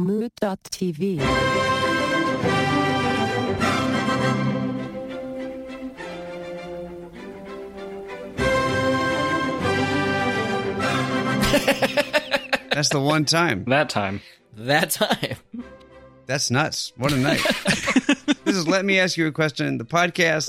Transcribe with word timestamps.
Mood.tv. 0.00 1.18
That's 12.72 12.88
the 12.88 13.00
one 13.00 13.26
time. 13.26 13.64
That 13.64 13.90
time. 13.90 14.22
That 14.56 14.90
time. 14.90 15.36
That's 16.24 16.50
nuts. 16.50 16.92
What 16.96 17.12
a 17.12 17.16
night. 17.16 17.42
this 18.44 18.56
is 18.56 18.66
Let 18.66 18.84
Me 18.86 18.98
Ask 18.98 19.18
You 19.18 19.26
a 19.26 19.32
Question, 19.32 19.76
the 19.76 19.84
podcast. 19.84 20.48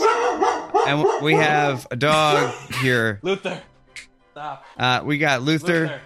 And 0.88 1.06
we 1.22 1.34
have 1.34 1.88
a 1.92 1.98
dog 1.98 2.54
here. 2.82 3.20
Luther. 3.22 3.62
Stop. 4.32 4.66
Uh, 4.78 5.02
we 5.04 5.18
got 5.18 5.42
Luther, 5.42 6.00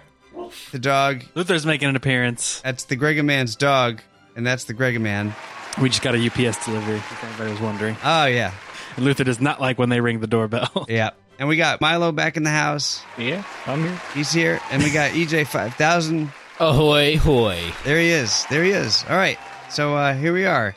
the 0.72 0.78
dog. 0.78 1.22
Luther's 1.34 1.66
making 1.66 1.88
an 1.88 1.96
appearance. 1.96 2.60
That's 2.62 2.84
the 2.84 2.96
Gregaman's 2.96 3.56
dog. 3.56 4.00
And 4.34 4.46
that's 4.46 4.64
the 4.64 4.74
Gregaman. 4.74 5.34
We 5.80 5.88
just 5.88 6.02
got 6.02 6.14
a 6.14 6.18
UPS 6.26 6.64
delivery, 6.64 6.96
if 6.96 7.24
anybody 7.24 7.50
was 7.50 7.60
wondering. 7.60 7.96
Oh, 8.04 8.26
yeah. 8.26 8.52
And 8.96 9.04
Luther 9.04 9.24
does 9.24 9.40
not 9.40 9.60
like 9.60 9.78
when 9.78 9.88
they 9.88 10.00
ring 10.00 10.20
the 10.20 10.26
doorbell. 10.26 10.86
Yeah. 10.88 11.10
And 11.38 11.48
we 11.48 11.56
got 11.58 11.82
Milo 11.82 12.12
back 12.12 12.38
in 12.38 12.44
the 12.44 12.50
house. 12.50 13.02
Yeah, 13.18 13.44
I'm 13.66 13.82
here. 13.82 14.00
He's 14.14 14.32
here. 14.32 14.58
And 14.70 14.82
we 14.82 14.90
got 14.90 15.10
EJ 15.10 15.46
5000. 15.46 16.32
Ahoy, 16.58 17.18
hoy. 17.18 17.60
There 17.84 17.98
he 17.98 18.08
is. 18.08 18.46
There 18.48 18.64
he 18.64 18.70
is. 18.70 19.04
All 19.10 19.16
right. 19.16 19.38
So 19.68 19.94
uh, 19.94 20.14
here 20.14 20.32
we 20.32 20.46
are. 20.46 20.74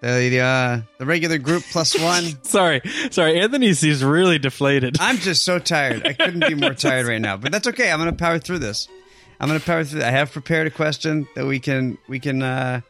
The 0.00 0.40
uh, 0.40 0.80
the 0.98 1.06
regular 1.06 1.38
group 1.38 1.62
plus 1.70 1.96
one. 2.02 2.24
sorry, 2.44 2.82
sorry. 3.10 3.38
Anthony 3.40 3.72
seems 3.72 4.02
really 4.04 4.38
deflated. 4.40 4.96
I'm 5.00 5.16
just 5.18 5.44
so 5.44 5.60
tired. 5.60 6.04
I 6.04 6.12
couldn't 6.12 6.40
be 6.46 6.54
more 6.56 6.74
tired 6.74 7.06
right 7.06 7.20
now. 7.20 7.36
But 7.36 7.52
that's 7.52 7.68
okay. 7.68 7.90
I'm 7.92 8.00
going 8.00 8.10
to 8.10 8.16
power 8.16 8.40
through 8.40 8.58
this. 8.58 8.88
I'm 9.40 9.48
going 9.48 9.60
to 9.60 9.66
power 9.66 9.84
through. 9.84 10.02
I 10.02 10.10
have 10.10 10.32
prepared 10.32 10.66
a 10.66 10.70
question 10.70 11.26
that 11.34 11.46
we 11.46 11.58
can 11.58 11.98
we 12.08 12.20
can 12.20 12.42
uh, 12.42 12.80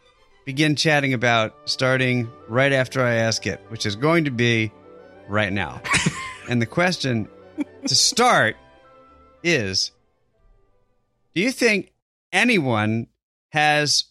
begin 0.45 0.77
chatting 0.77 1.15
about 1.15 1.55
starting 1.65 2.31
right 2.49 2.73
after 2.73 3.03
I 3.03 3.15
ask 3.15 3.47
it, 3.47 3.61
which 3.69 3.87
is 3.87 3.97
going 3.97 4.25
to 4.25 4.31
be 4.31 4.73
right 5.29 5.53
now. 5.53 5.81
and 6.49 6.61
the 6.61 6.67
question 6.67 7.29
to 7.87 7.95
start 7.95 8.57
is: 9.43 9.93
Do 11.35 11.41
you 11.41 11.51
think 11.51 11.93
anyone 12.33 13.09
has 13.53 14.05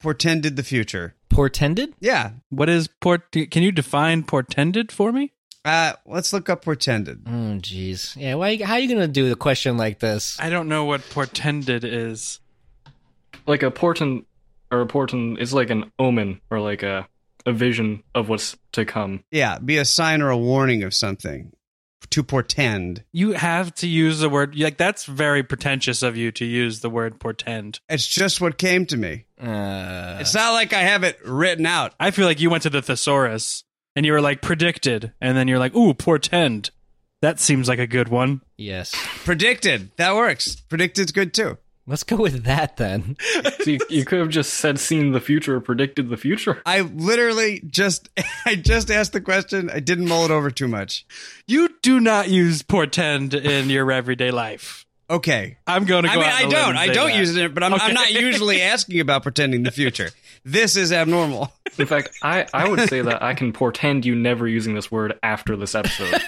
portended 0.00 0.56
the 0.56 0.62
future? 0.64 1.14
Portended? 1.28 1.94
Yeah. 2.00 2.32
What 2.48 2.68
is 2.68 2.88
port? 3.00 3.30
Can 3.32 3.62
you 3.62 3.72
define 3.72 4.24
portended 4.24 4.90
for 4.90 5.12
me? 5.12 5.32
Uh, 5.64 5.92
let's 6.06 6.32
look 6.32 6.48
up 6.48 6.64
portended. 6.64 7.22
Oh, 7.26 7.58
jeez. 7.60 8.16
Yeah, 8.16 8.36
why, 8.36 8.56
how 8.62 8.74
are 8.74 8.78
you 8.78 8.88
going 8.88 9.00
to 9.00 9.08
do 9.08 9.30
a 9.32 9.36
question 9.36 9.76
like 9.76 9.98
this? 9.98 10.36
I 10.40 10.48
don't 10.50 10.68
know 10.68 10.84
what 10.84 11.02
portended 11.10 11.84
is. 11.84 12.40
Like 13.46 13.62
a 13.62 13.70
portent 13.70 14.26
or 14.70 14.80
a 14.80 14.86
portent 14.86 15.40
is 15.40 15.52
like 15.52 15.70
an 15.70 15.90
omen 15.98 16.40
or 16.50 16.60
like 16.60 16.82
a 16.82 17.08
a 17.46 17.52
vision 17.52 18.02
of 18.14 18.28
what's 18.28 18.56
to 18.72 18.84
come. 18.84 19.24
Yeah, 19.30 19.58
be 19.58 19.78
a 19.78 19.84
sign 19.86 20.20
or 20.20 20.28
a 20.28 20.36
warning 20.36 20.82
of 20.82 20.92
something. 20.92 21.52
To 22.10 22.22
portend. 22.22 23.04
You 23.12 23.32
have 23.32 23.74
to 23.76 23.88
use 23.88 24.20
the 24.20 24.28
word 24.28 24.54
like 24.58 24.76
that's 24.76 25.04
very 25.06 25.42
pretentious 25.42 26.02
of 26.02 26.16
you 26.16 26.30
to 26.32 26.44
use 26.44 26.80
the 26.80 26.90
word 26.90 27.18
portend. 27.20 27.80
It's 27.88 28.06
just 28.06 28.40
what 28.40 28.58
came 28.58 28.86
to 28.86 28.96
me. 28.96 29.24
Uh, 29.40 30.18
It's 30.20 30.34
not 30.34 30.52
like 30.52 30.72
I 30.72 30.82
have 30.82 31.04
it 31.04 31.18
written 31.24 31.64
out. 31.66 31.94
I 31.98 32.10
feel 32.10 32.26
like 32.26 32.40
you 32.40 32.50
went 32.50 32.62
to 32.64 32.70
the 32.70 32.82
thesaurus 32.82 33.64
and 33.98 34.06
you 34.06 34.12
were 34.12 34.20
like 34.20 34.40
predicted, 34.42 35.12
and 35.20 35.36
then 35.36 35.48
you're 35.48 35.58
like, 35.58 35.74
ooh, 35.74 35.92
portend. 35.92 36.70
That 37.20 37.40
seems 37.40 37.66
like 37.66 37.80
a 37.80 37.86
good 37.88 38.06
one. 38.08 38.42
yes. 38.56 38.94
Predicted. 39.24 39.90
That 39.96 40.14
works. 40.14 40.54
Predicted's 40.68 41.10
good 41.10 41.34
too. 41.34 41.58
Let's 41.84 42.04
go 42.04 42.14
with 42.14 42.44
that 42.44 42.76
then. 42.76 43.16
So 43.58 43.70
you, 43.72 43.80
you 43.88 44.04
could 44.04 44.20
have 44.20 44.28
just 44.28 44.54
said 44.54 44.78
seen 44.78 45.10
the 45.10 45.20
future 45.20 45.56
or 45.56 45.60
predicted 45.60 46.10
the 46.10 46.16
future. 46.16 46.62
I 46.64 46.82
literally 46.82 47.60
just 47.66 48.08
I 48.46 48.54
just 48.54 48.88
asked 48.88 49.14
the 49.14 49.20
question. 49.20 49.68
I 49.68 49.80
didn't 49.80 50.06
mull 50.06 50.24
it 50.26 50.30
over 50.30 50.52
too 50.52 50.68
much. 50.68 51.04
You 51.48 51.68
do 51.82 51.98
not 51.98 52.28
use 52.28 52.62
portend 52.62 53.34
in 53.34 53.68
your 53.68 53.90
everyday 53.90 54.30
life. 54.30 54.86
Okay. 55.10 55.56
I'm 55.66 55.86
going 55.86 56.04
to 56.04 56.08
go 56.08 56.14
I 56.14 56.16
mean, 56.18 56.24
out 56.24 56.32
I 56.32 56.36
on 56.36 56.44
a 56.44 56.48
limb 56.48 56.50
don't. 56.50 56.76
I 56.76 56.86
don't 56.86 57.08
that. 57.10 57.18
use 57.18 57.34
it, 57.36 57.52
but 57.52 57.64
I'm, 57.64 57.74
I'm 57.74 57.94
not 57.94 58.12
usually 58.28 58.62
asking 58.62 59.00
about 59.00 59.24
pretending 59.24 59.64
the 59.64 59.72
future. 59.72 60.10
This 60.48 60.76
is 60.76 60.92
abnormal. 60.92 61.52
In 61.78 61.86
fact, 61.86 62.16
I, 62.22 62.46
I 62.54 62.66
would 62.66 62.88
say 62.88 63.02
that 63.02 63.22
I 63.22 63.34
can 63.34 63.52
portend 63.52 64.06
you 64.06 64.14
never 64.14 64.48
using 64.48 64.74
this 64.74 64.90
word 64.90 65.18
after 65.22 65.56
this 65.56 65.74
episode. 65.74 66.22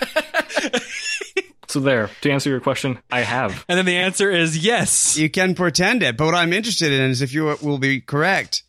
so 1.68 1.80
there, 1.80 2.10
to 2.20 2.30
answer 2.30 2.50
your 2.50 2.60
question, 2.60 2.98
I 3.10 3.20
have. 3.20 3.64
And 3.66 3.78
then 3.78 3.86
the 3.86 3.96
answer 3.96 4.30
is 4.30 4.58
yes. 4.58 5.16
You 5.16 5.30
can 5.30 5.54
portend 5.54 6.02
it, 6.02 6.18
but 6.18 6.26
what 6.26 6.34
I'm 6.34 6.52
interested 6.52 6.92
in 6.92 7.10
is 7.10 7.22
if 7.22 7.32
you 7.32 7.56
will 7.62 7.78
be 7.78 8.02
correct. 8.02 8.62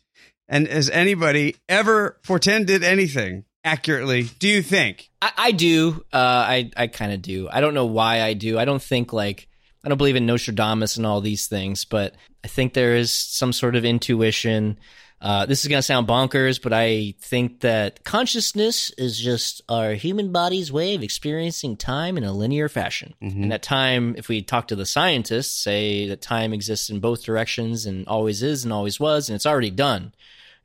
And 0.48 0.66
has 0.66 0.88
anybody 0.88 1.56
ever 1.68 2.18
portended 2.24 2.82
anything 2.82 3.44
accurately? 3.62 4.30
Do 4.38 4.48
you 4.48 4.62
think? 4.62 5.10
I, 5.20 5.32
I 5.36 5.52
do. 5.52 6.02
Uh, 6.12 6.16
I 6.16 6.70
I 6.76 6.86
kind 6.86 7.12
of 7.12 7.20
do. 7.20 7.48
I 7.50 7.60
don't 7.60 7.74
know 7.74 7.86
why 7.86 8.22
I 8.22 8.32
do. 8.32 8.58
I 8.58 8.64
don't 8.64 8.82
think 8.82 9.12
like 9.12 9.48
I 9.84 9.88
don't 9.90 9.98
believe 9.98 10.16
in 10.16 10.24
Nostradamus 10.24 10.96
and 10.96 11.04
all 11.04 11.20
these 11.20 11.46
things, 11.46 11.84
but 11.84 12.14
I 12.42 12.48
think 12.48 12.72
there 12.72 12.96
is 12.96 13.12
some 13.12 13.52
sort 13.52 13.76
of 13.76 13.84
intuition. 13.84 14.78
Uh, 15.22 15.46
this 15.46 15.64
is 15.64 15.68
gonna 15.68 15.80
sound 15.82 16.08
bonkers, 16.08 16.60
but 16.60 16.72
I 16.72 17.14
think 17.20 17.60
that 17.60 18.02
consciousness 18.02 18.90
is 18.98 19.16
just 19.18 19.62
our 19.68 19.94
human 19.94 20.32
body's 20.32 20.72
way 20.72 20.96
of 20.96 21.04
experiencing 21.04 21.76
time 21.76 22.18
in 22.18 22.24
a 22.24 22.32
linear 22.32 22.68
fashion. 22.68 23.14
And 23.42 23.52
that 23.52 23.62
time, 23.62 24.16
if 24.18 24.28
we 24.28 24.42
talk 24.42 24.66
to 24.68 24.76
the 24.76 24.84
scientists, 24.84 25.62
say 25.62 26.08
that 26.08 26.22
time 26.22 26.52
exists 26.52 26.90
in 26.90 26.98
both 26.98 27.22
directions 27.24 27.86
and 27.86 28.06
always 28.08 28.42
is 28.42 28.64
and 28.64 28.72
always 28.72 28.98
was, 28.98 29.28
and 29.28 29.36
it's 29.36 29.46
already 29.46 29.70
done. 29.70 30.12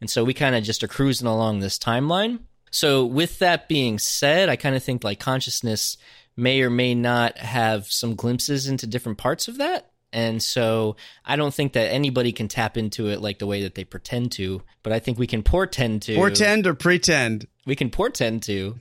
And 0.02 0.10
so 0.10 0.24
we 0.24 0.34
kind 0.34 0.56
of 0.56 0.64
just 0.64 0.84
are 0.84 0.88
cruising 0.88 1.28
along 1.28 1.60
this 1.60 1.78
timeline. 1.78 2.40
So, 2.72 3.06
with 3.06 3.40
that 3.40 3.68
being 3.70 4.00
said, 4.00 4.50
I 4.50 4.56
kind 4.56 4.76
of 4.76 4.84
think 4.84 5.04
like 5.04 5.20
consciousness 5.20 5.98
may 6.36 6.62
or 6.62 6.70
may 6.70 6.94
not 6.96 7.38
have 7.38 7.92
some 7.92 8.16
glimpses 8.16 8.68
into 8.68 8.88
different 8.88 9.18
parts 9.18 9.48
of 9.48 9.58
that. 9.58 9.92
And 10.18 10.42
so, 10.42 10.96
I 11.24 11.36
don't 11.36 11.54
think 11.54 11.74
that 11.74 11.94
anybody 11.94 12.32
can 12.32 12.48
tap 12.48 12.76
into 12.76 13.10
it 13.10 13.22
like 13.22 13.38
the 13.38 13.46
way 13.46 13.62
that 13.62 13.76
they 13.76 13.84
pretend 13.84 14.32
to, 14.32 14.64
but 14.82 14.92
I 14.92 14.98
think 14.98 15.20
we 15.20 15.28
can 15.28 15.44
portend 15.44 16.02
to 16.04 16.16
Portend 16.16 16.66
or 16.66 16.74
pretend? 16.74 17.46
we 17.68 17.76
can 17.76 17.92
portend 17.92 18.42
to 18.44 18.80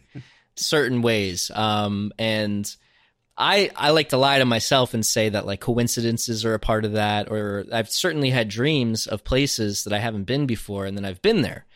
certain 0.55 1.03
ways. 1.03 1.51
Um, 1.55 2.11
and 2.19 2.75
I 3.37 3.71
I 3.77 3.91
like 3.91 4.09
to 4.11 4.17
lie 4.17 4.39
to 4.39 4.47
myself 4.47 4.95
and 4.95 5.05
say 5.05 5.29
that 5.29 5.45
like 5.45 5.61
coincidences 5.61 6.47
are 6.47 6.55
a 6.55 6.59
part 6.59 6.87
of 6.87 6.93
that, 6.93 7.31
or 7.31 7.67
I've 7.71 7.91
certainly 7.91 8.31
had 8.31 8.49
dreams 8.49 9.07
of 9.07 9.23
places 9.23 9.85
that 9.85 9.93
I 9.93 9.99
haven't 9.99 10.25
been 10.25 10.47
before, 10.47 10.87
and 10.87 10.97
then 10.97 11.05
I've 11.05 11.21
been 11.21 11.43
there, 11.43 11.67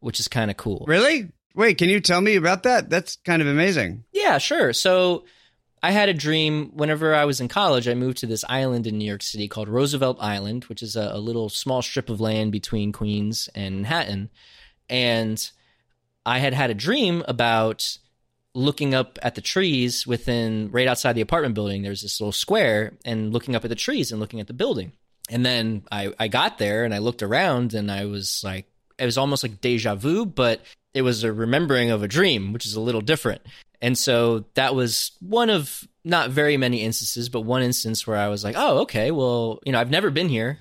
which 0.00 0.20
is 0.20 0.28
kind 0.28 0.50
of 0.50 0.58
cool. 0.58 0.84
Really? 0.86 1.32
Wait, 1.54 1.78
can 1.78 1.88
you 1.88 2.00
tell 2.00 2.20
me 2.20 2.36
about 2.36 2.64
that? 2.64 2.90
That's 2.90 3.16
kind 3.24 3.40
of 3.40 3.48
amazing. 3.48 4.04
Yeah, 4.12 4.36
sure. 4.36 4.74
So 4.74 5.24
I 5.82 5.92
had 5.92 6.08
a 6.08 6.14
dream 6.14 6.72
whenever 6.74 7.14
I 7.14 7.24
was 7.24 7.40
in 7.40 7.48
college. 7.48 7.88
I 7.88 7.94
moved 7.94 8.18
to 8.18 8.26
this 8.26 8.44
island 8.48 8.86
in 8.86 8.98
New 8.98 9.06
York 9.06 9.22
City 9.22 9.48
called 9.48 9.68
Roosevelt 9.68 10.18
Island, 10.20 10.64
which 10.64 10.82
is 10.82 10.94
a, 10.94 11.10
a 11.14 11.18
little 11.18 11.48
small 11.48 11.80
strip 11.80 12.10
of 12.10 12.20
land 12.20 12.52
between 12.52 12.92
Queens 12.92 13.48
and 13.54 13.76
Manhattan. 13.76 14.28
And 14.90 15.50
I 16.26 16.38
had 16.38 16.52
had 16.52 16.70
a 16.70 16.74
dream 16.74 17.24
about 17.26 17.96
looking 18.54 18.94
up 18.94 19.18
at 19.22 19.36
the 19.36 19.40
trees 19.40 20.06
within 20.06 20.70
right 20.70 20.88
outside 20.88 21.14
the 21.14 21.20
apartment 21.20 21.54
building. 21.54 21.82
There's 21.82 22.02
this 22.02 22.20
little 22.20 22.32
square 22.32 22.92
and 23.04 23.32
looking 23.32 23.56
up 23.56 23.64
at 23.64 23.70
the 23.70 23.76
trees 23.76 24.10
and 24.10 24.20
looking 24.20 24.40
at 24.40 24.48
the 24.48 24.52
building. 24.52 24.92
And 25.30 25.46
then 25.46 25.84
I, 25.90 26.12
I 26.18 26.28
got 26.28 26.58
there 26.58 26.84
and 26.84 26.92
I 26.92 26.98
looked 26.98 27.22
around 27.22 27.72
and 27.72 27.90
I 27.90 28.04
was 28.04 28.42
like, 28.44 28.66
it 28.98 29.04
was 29.06 29.16
almost 29.16 29.42
like 29.42 29.60
deja 29.60 29.94
vu, 29.94 30.26
but 30.26 30.60
it 30.92 31.02
was 31.02 31.24
a 31.24 31.32
remembering 31.32 31.90
of 31.90 32.02
a 32.02 32.08
dream, 32.08 32.52
which 32.52 32.66
is 32.66 32.74
a 32.74 32.80
little 32.80 33.00
different. 33.00 33.40
And 33.82 33.96
so 33.96 34.44
that 34.54 34.74
was 34.74 35.12
one 35.20 35.50
of 35.50 35.86
not 36.04 36.30
very 36.30 36.56
many 36.56 36.82
instances, 36.82 37.28
but 37.28 37.42
one 37.42 37.62
instance 37.62 38.06
where 38.06 38.16
I 38.16 38.28
was 38.28 38.44
like, 38.44 38.54
oh, 38.58 38.80
okay, 38.80 39.10
well, 39.10 39.60
you 39.64 39.72
know, 39.72 39.80
I've 39.80 39.90
never 39.90 40.10
been 40.10 40.28
here, 40.28 40.58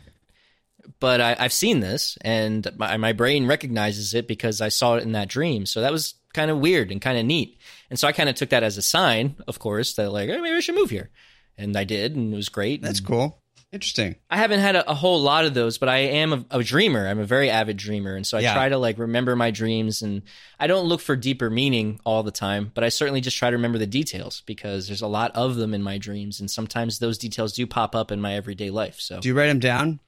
but 1.00 1.22
I, 1.22 1.36
I've 1.40 1.54
seen 1.54 1.80
this 1.80 2.18
and 2.22 2.68
my, 2.78 2.98
my 2.98 3.14
brain 3.14 3.46
recognizes 3.48 4.14
it 4.14 4.28
because 4.28 4.62
I 4.62 4.70
saw 4.70 4.96
it 4.96 5.04
in 5.04 5.14
that 5.14 5.28
dream. 5.28 5.66
So 5.66 5.82
that 5.82 5.92
was 5.92 6.16
kind 6.34 6.52
of 6.52 6.60
weird 6.60 6.92
and 6.92 7.02
kind 7.02 7.18
of 7.18 7.26
neat. 7.26 7.60
And 7.90 8.00
so 8.00 8.08
I 8.08 8.12
kind 8.12 8.30
of 8.30 8.36
took 8.36 8.50
that 8.50 8.64
as 8.64 8.78
a 8.78 8.82
sign, 8.82 9.36
of 9.48 9.60
course, 9.60 9.94
that 9.96 10.12
like, 10.12 10.30
hey, 10.30 10.40
maybe 10.40 10.56
I 10.56 10.60
should 10.60 10.76
move 10.76 10.90
here. 10.90 11.10
And 11.58 11.76
I 11.76 11.84
did, 11.84 12.16
and 12.16 12.34
it 12.34 12.38
was 12.38 12.48
great. 12.48 12.82
That's 12.82 13.00
And 13.00 13.08
cool. 13.08 13.42
Interesting. 13.72 14.16
I 14.32 14.38
haven't 14.38 14.62
had 14.62 14.76
a, 14.76 14.90
a 14.90 14.96
whole 14.96 15.22
lot 15.22 15.46
of 15.46 15.54
those, 15.54 15.78
but 15.78 15.90
I 15.90 15.98
am 15.98 16.34
a, 16.34 16.46
a 16.50 16.64
dreamer. 16.64 17.08
I'm 17.08 17.20
a 17.20 17.26
very 17.26 17.52
avid 17.52 17.78
dreamer, 17.78 18.16
and 18.16 18.26
so 18.26 18.38
I 18.38 18.42
Yeah. 18.42 18.54
try 18.56 18.68
to 18.70 18.78
like 18.80 18.98
remember 18.98 19.36
my 19.36 19.52
dreams. 19.52 20.02
And 20.02 20.24
I 20.60 20.66
don't 20.66 20.88
look 20.88 21.02
for 21.02 21.16
deeper 21.16 21.52
meaning 21.52 22.00
all 22.04 22.24
the 22.24 22.32
time, 22.32 22.72
but 22.74 22.84
I 22.84 22.90
certainly 22.90 23.22
just 23.22 23.38
try 23.38 23.52
to 23.52 23.56
remember 23.56 23.78
the 23.78 23.86
details 23.86 24.42
because 24.48 24.88
there's 24.88 25.04
a 25.04 25.08
lot 25.08 25.36
of 25.36 25.56
them 25.56 25.76
in 25.76 25.84
my 25.84 26.00
dreams, 26.00 26.40
and 26.40 26.50
sometimes 26.50 26.98
those 26.98 27.20
details 27.20 27.54
do 27.54 27.68
pop 27.68 27.96
up 27.96 28.12
in 28.12 28.20
my 28.20 28.34
everyday 28.34 28.72
life. 28.72 29.00
So 29.00 29.20
Do 29.20 29.28
you 29.28 29.36
write 29.38 29.48
them 29.48 29.60
down? 29.60 30.00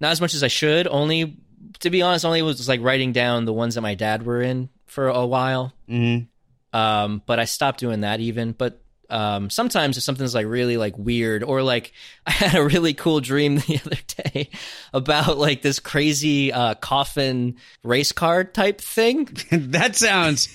not 0.00 0.10
as 0.12 0.20
much 0.20 0.34
as 0.34 0.42
I 0.42 0.48
should. 0.48 0.86
Only 0.86 1.38
to 1.80 1.88
be 1.88 2.02
honest, 2.02 2.26
only 2.26 2.42
was 2.42 2.68
like 2.68 2.82
writing 2.82 3.12
down 3.12 3.46
the 3.46 3.52
ones 3.54 3.76
that 3.76 3.80
my 3.80 3.94
dad 3.94 4.26
were 4.26 4.42
in 4.42 4.68
for 4.84 5.08
a 5.08 5.24
while. 5.24 5.72
Mm-hmm. 5.88 6.78
Um, 6.78 7.22
but 7.24 7.38
I 7.40 7.46
stopped 7.46 7.80
doing 7.80 8.00
that 8.02 8.20
even. 8.20 8.52
But 8.52 8.82
um, 9.10 9.50
sometimes 9.50 9.96
if 9.96 10.02
something's 10.02 10.34
like 10.34 10.46
really 10.46 10.76
like 10.76 10.96
weird 10.96 11.42
or 11.42 11.62
like 11.62 11.92
I 12.26 12.30
had 12.30 12.54
a 12.54 12.64
really 12.64 12.94
cool 12.94 13.20
dream 13.20 13.56
the 13.66 13.80
other 13.84 13.98
day 14.30 14.50
about 14.92 15.38
like 15.38 15.62
this 15.62 15.78
crazy 15.78 16.52
uh, 16.52 16.74
coffin 16.74 17.56
race 17.82 18.12
car 18.12 18.44
type 18.44 18.80
thing. 18.80 19.28
that 19.50 19.96
sounds 19.96 20.48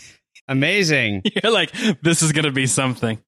amazing. 0.47 1.23
You're 1.25 1.53
like, 1.53 1.71
this 2.01 2.21
is 2.21 2.31
gonna 2.31 2.51
be 2.51 2.67
something. 2.67 3.19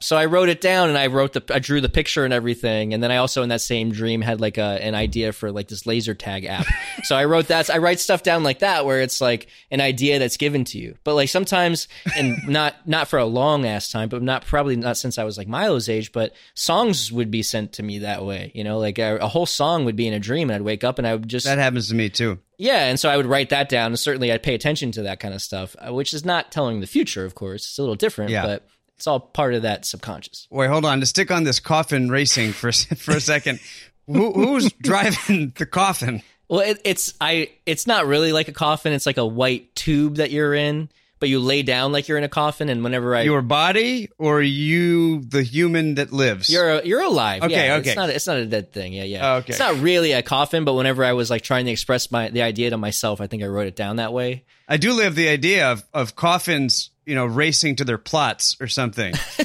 So 0.00 0.16
I 0.16 0.26
wrote 0.26 0.48
it 0.48 0.60
down 0.60 0.90
and 0.90 0.96
I 0.96 1.08
wrote 1.08 1.32
the 1.32 1.42
I 1.52 1.58
drew 1.58 1.80
the 1.80 1.88
picture 1.88 2.24
and 2.24 2.32
everything 2.32 2.94
and 2.94 3.02
then 3.02 3.10
I 3.10 3.16
also 3.16 3.42
in 3.42 3.48
that 3.48 3.60
same 3.60 3.90
dream 3.90 4.20
had 4.20 4.40
like 4.40 4.56
a 4.56 4.62
an 4.80 4.94
idea 4.94 5.32
for 5.32 5.50
like 5.50 5.66
this 5.66 5.86
laser 5.86 6.14
tag 6.14 6.44
app. 6.44 6.66
so 7.02 7.16
I 7.16 7.24
wrote 7.24 7.48
that 7.48 7.68
I 7.68 7.78
write 7.78 7.98
stuff 7.98 8.22
down 8.22 8.44
like 8.44 8.60
that 8.60 8.86
where 8.86 9.00
it's 9.00 9.20
like 9.20 9.48
an 9.72 9.80
idea 9.80 10.20
that's 10.20 10.36
given 10.36 10.62
to 10.66 10.78
you. 10.78 10.94
But 11.02 11.14
like 11.16 11.28
sometimes 11.28 11.88
and 12.16 12.36
not 12.48 12.76
not 12.86 13.08
for 13.08 13.18
a 13.18 13.24
long 13.24 13.66
ass 13.66 13.90
time, 13.90 14.08
but 14.08 14.22
not 14.22 14.46
probably 14.46 14.76
not 14.76 14.96
since 14.96 15.18
I 15.18 15.24
was 15.24 15.36
like 15.36 15.48
Milo's 15.48 15.88
age, 15.88 16.12
but 16.12 16.32
songs 16.54 17.10
would 17.10 17.32
be 17.32 17.42
sent 17.42 17.72
to 17.72 17.82
me 17.82 17.98
that 17.98 18.24
way, 18.24 18.52
you 18.54 18.62
know, 18.62 18.78
like 18.78 19.00
a, 19.00 19.16
a 19.16 19.26
whole 19.26 19.46
song 19.46 19.84
would 19.84 19.96
be 19.96 20.06
in 20.06 20.14
a 20.14 20.20
dream 20.20 20.48
and 20.48 20.54
I'd 20.56 20.62
wake 20.62 20.84
up 20.84 20.98
and 20.98 21.08
I 21.08 21.14
would 21.16 21.28
just 21.28 21.44
That 21.46 21.58
happens 21.58 21.88
to 21.88 21.96
me 21.96 22.08
too. 22.08 22.38
yeah, 22.56 22.84
and 22.84 23.00
so 23.00 23.08
I 23.08 23.16
would 23.16 23.26
write 23.26 23.48
that 23.50 23.68
down, 23.68 23.86
and 23.86 23.98
certainly 23.98 24.30
I'd 24.30 24.42
pay 24.44 24.54
attention 24.54 24.92
to 24.92 25.02
that 25.02 25.18
kind 25.18 25.34
of 25.34 25.42
stuff, 25.42 25.74
uh, 25.80 25.92
which 25.92 26.14
is 26.14 26.24
not 26.24 26.52
telling 26.52 26.78
the 26.80 26.86
future, 26.86 27.24
of 27.24 27.34
course. 27.34 27.64
It's 27.66 27.78
a 27.78 27.82
little 27.82 27.94
different, 27.96 28.30
Yeah. 28.30 28.46
but 28.46 28.66
it's 28.98 29.06
all 29.06 29.20
part 29.20 29.54
of 29.54 29.62
that 29.62 29.84
subconscious. 29.84 30.48
Wait, 30.50 30.68
hold 30.68 30.84
on. 30.84 30.98
To 30.98 31.06
stick 31.06 31.30
on 31.30 31.44
this 31.44 31.60
coffin 31.60 32.10
racing 32.10 32.50
for 32.50 32.72
for 32.72 33.12
a 33.12 33.20
second. 33.20 33.60
Who, 34.08 34.32
who's 34.32 34.72
driving 34.82 35.52
the 35.56 35.66
coffin? 35.66 36.20
Well, 36.48 36.60
it, 36.60 36.80
it's 36.84 37.14
I. 37.20 37.50
It's 37.64 37.86
not 37.86 38.06
really 38.06 38.32
like 38.32 38.48
a 38.48 38.52
coffin. 38.52 38.92
It's 38.92 39.06
like 39.06 39.16
a 39.16 39.24
white 39.24 39.72
tube 39.76 40.16
that 40.16 40.32
you're 40.32 40.52
in, 40.52 40.88
but 41.20 41.28
you 41.28 41.38
lay 41.38 41.62
down 41.62 41.92
like 41.92 42.08
you're 42.08 42.18
in 42.18 42.24
a 42.24 42.28
coffin. 42.28 42.70
And 42.70 42.82
whenever 42.82 43.14
I, 43.14 43.22
Your 43.22 43.40
body 43.40 44.08
or 44.18 44.42
you, 44.42 45.20
the 45.20 45.44
human 45.44 45.94
that 45.94 46.12
lives? 46.12 46.50
you're 46.50 46.82
you're 46.82 47.02
alive. 47.02 47.44
Okay, 47.44 47.66
yeah, 47.66 47.76
okay. 47.76 47.90
It's 47.90 47.96
not 47.96 48.10
it's 48.10 48.26
not 48.26 48.38
a 48.38 48.46
dead 48.46 48.72
thing. 48.72 48.94
Yeah, 48.94 49.04
yeah. 49.04 49.34
Okay. 49.34 49.50
It's 49.50 49.60
not 49.60 49.76
really 49.76 50.10
a 50.10 50.22
coffin, 50.22 50.64
but 50.64 50.74
whenever 50.74 51.04
I 51.04 51.12
was 51.12 51.30
like 51.30 51.42
trying 51.42 51.66
to 51.66 51.70
express 51.70 52.10
my 52.10 52.30
the 52.30 52.42
idea 52.42 52.70
to 52.70 52.78
myself, 52.78 53.20
I 53.20 53.28
think 53.28 53.44
I 53.44 53.46
wrote 53.46 53.68
it 53.68 53.76
down 53.76 53.96
that 53.96 54.12
way. 54.12 54.44
I 54.68 54.76
do 54.76 54.92
live 54.92 55.14
the 55.14 55.28
idea 55.28 55.72
of, 55.72 55.82
of 55.94 56.14
coffins, 56.14 56.90
you 57.08 57.14
know, 57.14 57.24
racing 57.24 57.76
to 57.76 57.84
their 57.84 57.96
plots 57.96 58.54
or 58.60 58.66
something. 58.66 59.12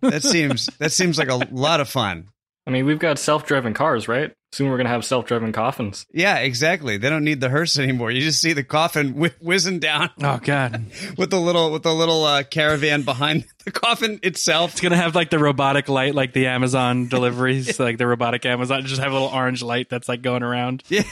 that 0.00 0.20
seems 0.22 0.66
that 0.78 0.90
seems 0.90 1.18
like 1.18 1.28
a 1.28 1.34
lot 1.52 1.80
of 1.80 1.90
fun. 1.90 2.28
I 2.66 2.70
mean, 2.70 2.86
we've 2.86 2.98
got 2.98 3.18
self-driven 3.18 3.74
cars, 3.74 4.08
right? 4.08 4.32
Soon 4.56 4.70
we're 4.70 4.78
gonna 4.78 4.88
have 4.88 5.04
self-driven 5.04 5.52
coffins. 5.52 6.06
Yeah, 6.14 6.38
exactly. 6.38 6.96
They 6.96 7.10
don't 7.10 7.24
need 7.24 7.42
the 7.42 7.50
hearse 7.50 7.78
anymore. 7.78 8.10
You 8.10 8.22
just 8.22 8.40
see 8.40 8.54
the 8.54 8.64
coffin 8.64 9.12
whi 9.12 9.32
whizzing 9.38 9.80
down 9.80 10.08
Oh 10.22 10.40
god, 10.42 10.86
with 11.18 11.28
the 11.28 11.38
little 11.38 11.70
with 11.72 11.82
the 11.82 11.92
little 11.92 12.24
uh, 12.24 12.42
caravan 12.42 13.02
behind 13.02 13.44
the 13.66 13.70
coffin 13.70 14.18
itself. 14.22 14.72
it's 14.72 14.80
gonna 14.80 14.96
have 14.96 15.14
like 15.14 15.28
the 15.28 15.38
robotic 15.38 15.90
light, 15.90 16.14
like 16.14 16.32
the 16.32 16.46
Amazon 16.46 17.06
deliveries, 17.10 17.78
like 17.78 17.98
the 17.98 18.06
robotic 18.06 18.46
Amazon. 18.46 18.86
Just 18.86 19.02
have 19.02 19.10
a 19.10 19.14
little 19.14 19.28
orange 19.28 19.62
light 19.62 19.90
that's 19.90 20.08
like 20.08 20.22
going 20.22 20.42
around. 20.42 20.82
Yeah, 20.88 21.02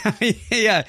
yeah. 0.50 0.85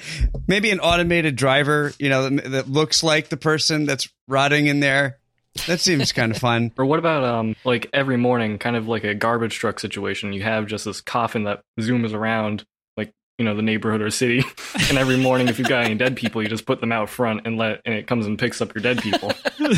Maybe 0.46 0.70
an 0.70 0.80
automated 0.80 1.36
driver, 1.36 1.92
you 1.98 2.08
know, 2.08 2.30
that, 2.30 2.50
that 2.52 2.70
looks 2.70 3.02
like 3.02 3.28
the 3.28 3.36
person 3.36 3.84
that's 3.84 4.08
rotting 4.28 4.66
in 4.66 4.80
there. 4.80 5.18
That 5.66 5.80
seems 5.80 6.12
kind 6.12 6.32
of 6.32 6.38
fun. 6.40 6.72
Or 6.78 6.84
what 6.84 6.98
about 6.98 7.24
um 7.24 7.56
like 7.64 7.88
every 7.92 8.16
morning, 8.16 8.58
kind 8.58 8.76
of 8.76 8.88
like 8.88 9.04
a 9.04 9.14
garbage 9.14 9.54
truck 9.56 9.80
situation? 9.80 10.32
You 10.32 10.42
have 10.42 10.66
just 10.66 10.84
this 10.84 11.00
coffin 11.00 11.44
that 11.44 11.62
zooms 11.80 12.12
around, 12.12 12.64
like 12.96 13.12
you 13.38 13.44
know 13.44 13.54
the 13.56 13.62
neighborhood 13.62 14.02
or 14.02 14.10
city, 14.10 14.42
and 14.88 14.98
every 14.98 15.16
morning, 15.16 15.48
if 15.48 15.58
you've 15.58 15.68
got 15.68 15.84
any 15.84 15.94
dead 15.94 16.16
people, 16.16 16.42
you 16.42 16.48
just 16.48 16.66
put 16.66 16.80
them 16.80 16.92
out 16.92 17.08
front 17.08 17.46
and 17.46 17.56
let 17.56 17.80
and 17.84 17.94
it 17.94 18.06
comes 18.06 18.26
and 18.26 18.38
picks 18.38 18.60
up 18.60 18.74
your 18.74 18.82
dead 18.82 19.00
people, 19.02 19.32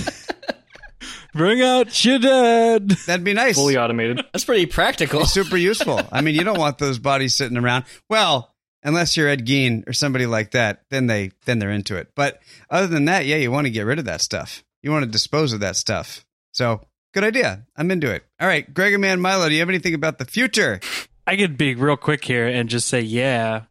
Bring 1.35 1.63
out 1.63 2.05
your 2.05 2.19
dead. 2.19 2.89
That'd 3.07 3.23
be 3.25 3.35
nice. 3.35 3.55
fully 3.55 3.77
automated. 3.77 4.25
That's 4.33 4.45
pretty 4.45 4.67
practical. 4.67 5.25
super 5.27 5.57
useful. 5.57 6.01
I 6.11 6.21
mean, 6.23 6.35
you 6.35 6.43
don't 6.43 6.59
want 6.59 6.79
those 6.79 6.99
bodies 6.99 7.35
sitting 7.35 7.57
around. 7.59 7.85
Well, 8.09 8.53
unless 8.83 9.17
you're 9.17 9.29
Ed 9.29 9.47
Gein 9.47 9.87
or 9.87 9.93
somebody 9.93 10.27
like 10.27 10.53
that, 10.53 10.83
then 10.91 11.07
they 11.07 11.31
then 11.45 11.59
they're 11.59 11.71
into 11.71 11.97
it. 11.97 12.09
But 12.17 12.41
other 12.71 12.87
than 12.87 13.05
that, 13.05 13.27
yeah, 13.27 13.37
you 13.37 13.51
want 13.53 13.67
to 13.67 13.71
get 13.71 13.83
rid 13.83 13.99
of 13.99 14.07
that 14.07 14.21
stuff. 14.21 14.65
You 14.89 14.93
want 14.93 15.05
to 15.05 15.11
dispose 15.11 15.53
of 15.53 15.61
that 15.61 15.77
stuff. 15.77 16.25
So 16.51 16.81
good 17.13 17.23
idea. 17.23 17.67
I'm 17.77 17.91
into 17.91 18.11
it. 18.11 18.25
All 18.41 18.49
right, 18.49 18.73
Gregor 18.73 18.97
Man 18.97 19.21
Milo, 19.21 19.47
do 19.47 19.53
you 19.53 19.61
have 19.61 19.69
anything 19.69 19.93
about 19.93 20.17
the 20.17 20.25
future? 20.25 20.81
I 21.27 21.37
could 21.37 21.59
be 21.59 21.75
real 21.75 21.99
quick 21.99 22.25
here 22.25 22.49
and 22.49 22.71
just 22.71 22.89
say 22.89 23.03
yeah, 23.03 23.65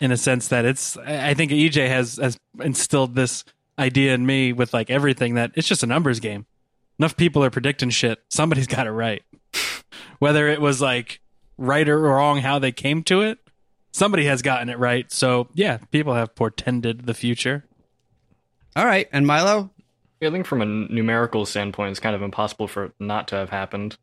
in 0.00 0.10
a 0.10 0.16
sense 0.16 0.48
that 0.48 0.64
it's. 0.64 0.96
I 0.96 1.28
I 1.28 1.34
think 1.34 1.52
EJ 1.52 1.86
has 1.86 2.16
has 2.16 2.36
instilled 2.58 3.14
this 3.14 3.44
idea 3.78 4.14
in 4.14 4.26
me 4.26 4.52
with 4.52 4.74
like 4.74 4.90
everything 4.90 5.34
that 5.34 5.52
it's 5.54 5.68
just 5.68 5.84
a 5.84 5.86
numbers 5.86 6.18
game. 6.18 6.46
Enough 6.98 7.16
people 7.16 7.44
are 7.44 7.50
predicting 7.50 7.90
shit. 7.90 8.18
Somebody's 8.28 8.66
got 8.66 8.88
it 8.88 8.90
right. 8.90 9.22
Whether 10.18 10.48
it 10.48 10.60
was 10.60 10.80
like 10.80 11.20
right 11.56 11.88
or 11.88 12.00
wrong 12.00 12.38
how 12.38 12.58
they 12.58 12.72
came 12.72 13.04
to 13.04 13.20
it, 13.20 13.38
somebody 13.92 14.24
has 14.24 14.42
gotten 14.42 14.70
it 14.70 14.78
right. 14.80 15.08
So 15.12 15.46
yeah, 15.54 15.76
people 15.92 16.14
have 16.14 16.34
portended 16.34 17.06
the 17.06 17.14
future. 17.14 17.64
All 18.74 18.86
right, 18.86 19.08
and 19.12 19.24
Milo? 19.24 19.70
I 20.22 20.30
think 20.30 20.46
from 20.46 20.62
a 20.62 20.66
numerical 20.66 21.46
standpoint, 21.46 21.90
it's 21.90 22.00
kind 22.00 22.14
of 22.14 22.22
impossible 22.22 22.68
for 22.68 22.86
it 22.86 22.92
not 23.00 23.28
to 23.28 23.36
have 23.36 23.50
happened. 23.50 23.96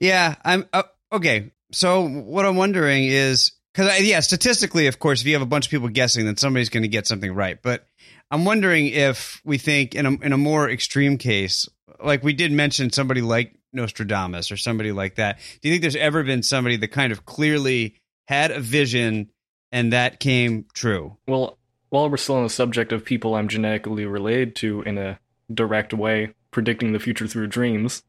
Yeah, 0.00 0.36
I'm 0.44 0.66
uh, 0.72 0.84
okay. 1.12 1.52
So 1.72 2.08
what 2.08 2.46
I'm 2.46 2.56
wondering 2.56 3.04
is 3.04 3.52
because 3.72 4.00
yeah, 4.02 4.20
statistically, 4.20 4.86
of 4.86 4.98
course, 4.98 5.20
if 5.20 5.26
you 5.26 5.34
have 5.34 5.42
a 5.42 5.46
bunch 5.46 5.66
of 5.66 5.70
people 5.70 5.88
guessing, 5.88 6.24
then 6.24 6.36
somebody's 6.36 6.70
going 6.70 6.82
to 6.82 6.88
get 6.88 7.06
something 7.06 7.32
right. 7.32 7.58
But 7.60 7.86
I'm 8.30 8.44
wondering 8.44 8.86
if 8.86 9.40
we 9.44 9.58
think 9.58 9.94
in 9.94 10.06
a 10.06 10.12
in 10.12 10.32
a 10.32 10.38
more 10.38 10.70
extreme 10.70 11.18
case, 11.18 11.68
like 12.02 12.22
we 12.22 12.32
did 12.32 12.52
mention 12.52 12.90
somebody 12.90 13.22
like 13.22 13.54
Nostradamus 13.72 14.50
or 14.50 14.56
somebody 14.56 14.92
like 14.92 15.16
that. 15.16 15.38
Do 15.60 15.68
you 15.68 15.74
think 15.74 15.82
there's 15.82 15.96
ever 15.96 16.22
been 16.22 16.42
somebody 16.42 16.76
that 16.76 16.88
kind 16.88 17.12
of 17.12 17.24
clearly 17.24 17.96
had 18.26 18.50
a 18.50 18.60
vision 18.60 19.30
and 19.72 19.92
that 19.92 20.20
came 20.20 20.66
true? 20.72 21.16
Well, 21.26 21.58
while 21.90 22.08
we're 22.10 22.16
still 22.16 22.36
on 22.36 22.42
the 22.44 22.50
subject 22.50 22.92
of 22.92 23.04
people 23.04 23.34
I'm 23.34 23.48
genetically 23.48 24.06
related 24.06 24.54
to 24.56 24.82
in 24.82 24.98
a 24.98 25.18
direct 25.52 25.94
way, 25.94 26.34
predicting 26.50 26.92
the 26.92 26.98
future 26.98 27.26
through 27.26 27.46
dreams, 27.48 28.02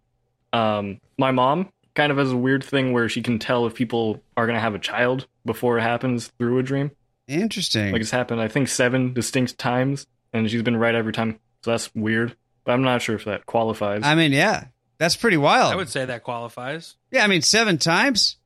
um, 0.54 1.00
my 1.18 1.32
mom 1.32 1.70
kind 1.96 2.12
of 2.12 2.18
has 2.18 2.32
a 2.32 2.38
weird 2.38 2.64
thing 2.64 2.94
where 2.94 3.10
she 3.10 3.22
can 3.22 3.40
tell 3.40 3.66
if 3.66 3.76
people 3.76 4.22
are 4.36 4.46
going 4.46 4.56
to 4.56 4.62
have 4.62 4.76
a 4.76 4.80
child 4.80 5.28
before 5.46 5.78
it 5.78 5.82
happens 5.82 6.28
through 6.38 6.60
a 6.60 6.64
dream. 6.64 6.92
Interesting. 7.28 7.92
Like 7.92 8.02
it's 8.02 8.12
happened, 8.12 8.42
I 8.42 8.48
think, 8.48 8.68
seven 8.70 9.14
distinct 9.14 9.58
times, 9.58 10.08
and 10.32 10.50
she's 10.50 10.62
been 10.62 10.78
right 10.78 10.96
every 10.96 11.12
time. 11.14 11.40
So 11.64 11.72
that's 11.72 11.94
weird. 11.94 12.36
But 12.64 12.74
I'm 12.74 12.84
not 12.84 13.02
sure 13.02 13.16
if 13.16 13.26
that 13.26 13.46
qualifies. 13.46 14.02
I 14.04 14.16
mean, 14.16 14.32
yeah, 14.32 14.66
that's 14.98 15.16
pretty 15.16 15.38
wild. 15.38 15.74
I 15.74 15.76
would 15.76 15.90
say 15.90 16.06
that 16.06 16.24
qualifies. 16.24 16.96
yeah, 17.12 17.24
I 17.24 17.28
mean, 17.28 17.42
seven 17.42 17.78
times. 17.78 18.38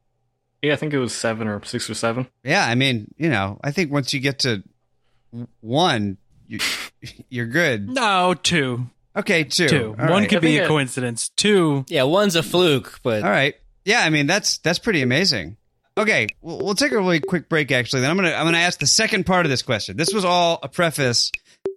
yeah, 0.61 0.73
I 0.73 0.75
think 0.75 0.93
it 0.93 0.99
was 0.99 1.13
seven 1.13 1.47
or 1.47 1.63
six 1.65 1.89
or 1.89 1.93
seven. 1.93 2.27
Yeah, 2.43 2.65
I 2.65 2.75
mean, 2.75 3.13
you 3.17 3.29
know, 3.29 3.59
I 3.63 3.71
think 3.71 3.91
once 3.91 4.13
you 4.13 4.19
get 4.19 4.39
to 4.39 4.63
one, 5.61 6.17
you, 6.47 6.59
you're 7.29 7.45
good. 7.47 7.89
No, 7.89 8.33
two. 8.33 8.87
Okay, 9.15 9.43
two. 9.43 9.67
Two. 9.67 9.95
All 9.99 10.07
One 10.09 10.21
right. 10.21 10.29
could 10.29 10.41
be 10.41 10.57
a 10.57 10.63
it- 10.63 10.67
coincidence. 10.67 11.29
Two. 11.29 11.85
Yeah, 11.89 12.03
one's 12.03 12.35
a 12.35 12.43
fluke, 12.43 12.99
but 13.03 13.23
All 13.23 13.29
right. 13.29 13.55
Yeah, 13.83 14.01
I 14.01 14.09
mean 14.09 14.27
that's 14.27 14.59
that's 14.59 14.79
pretty 14.79 15.01
amazing. 15.01 15.57
Okay, 15.97 16.27
we'll, 16.41 16.59
we'll 16.59 16.75
take 16.75 16.91
a 16.93 16.97
really 16.97 17.19
quick 17.19 17.49
break. 17.49 17.71
Actually, 17.71 18.01
then 18.03 18.11
I'm 18.11 18.15
gonna 18.15 18.31
I'm 18.31 18.45
gonna 18.45 18.59
ask 18.59 18.79
the 18.79 18.85
second 18.87 19.25
part 19.25 19.45
of 19.45 19.49
this 19.49 19.63
question. 19.63 19.97
This 19.97 20.13
was 20.13 20.23
all 20.23 20.59
a 20.63 20.69
preface 20.69 21.31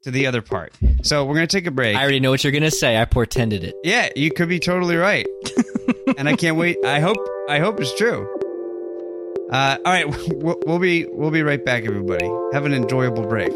to 0.04 0.10
the 0.10 0.26
other 0.26 0.42
part, 0.42 0.72
so 1.02 1.24
we're 1.24 1.34
gonna 1.34 1.46
take 1.46 1.66
a 1.66 1.70
break. 1.70 1.96
I 1.96 2.02
already 2.02 2.20
know 2.20 2.30
what 2.30 2.44
you're 2.44 2.52
gonna 2.52 2.70
say. 2.70 2.96
I 3.00 3.04
portended 3.06 3.64
it. 3.64 3.74
yeah, 3.82 4.10
you 4.14 4.30
could 4.30 4.48
be 4.50 4.60
totally 4.60 4.96
right, 4.96 5.26
and 6.18 6.28
I 6.28 6.36
can't 6.36 6.56
wait. 6.58 6.76
I 6.84 7.00
hope 7.00 7.16
I 7.48 7.58
hope 7.58 7.80
it's 7.80 7.94
true. 7.96 8.28
Uh, 9.54 9.78
all 9.84 9.92
right, 9.92 10.28
we'll, 10.34 10.58
we'll 10.66 10.80
be 10.80 11.06
we'll 11.12 11.30
be 11.30 11.44
right 11.44 11.64
back, 11.64 11.84
everybody. 11.84 12.28
Have 12.52 12.66
an 12.66 12.74
enjoyable 12.74 13.24
break. 13.24 13.52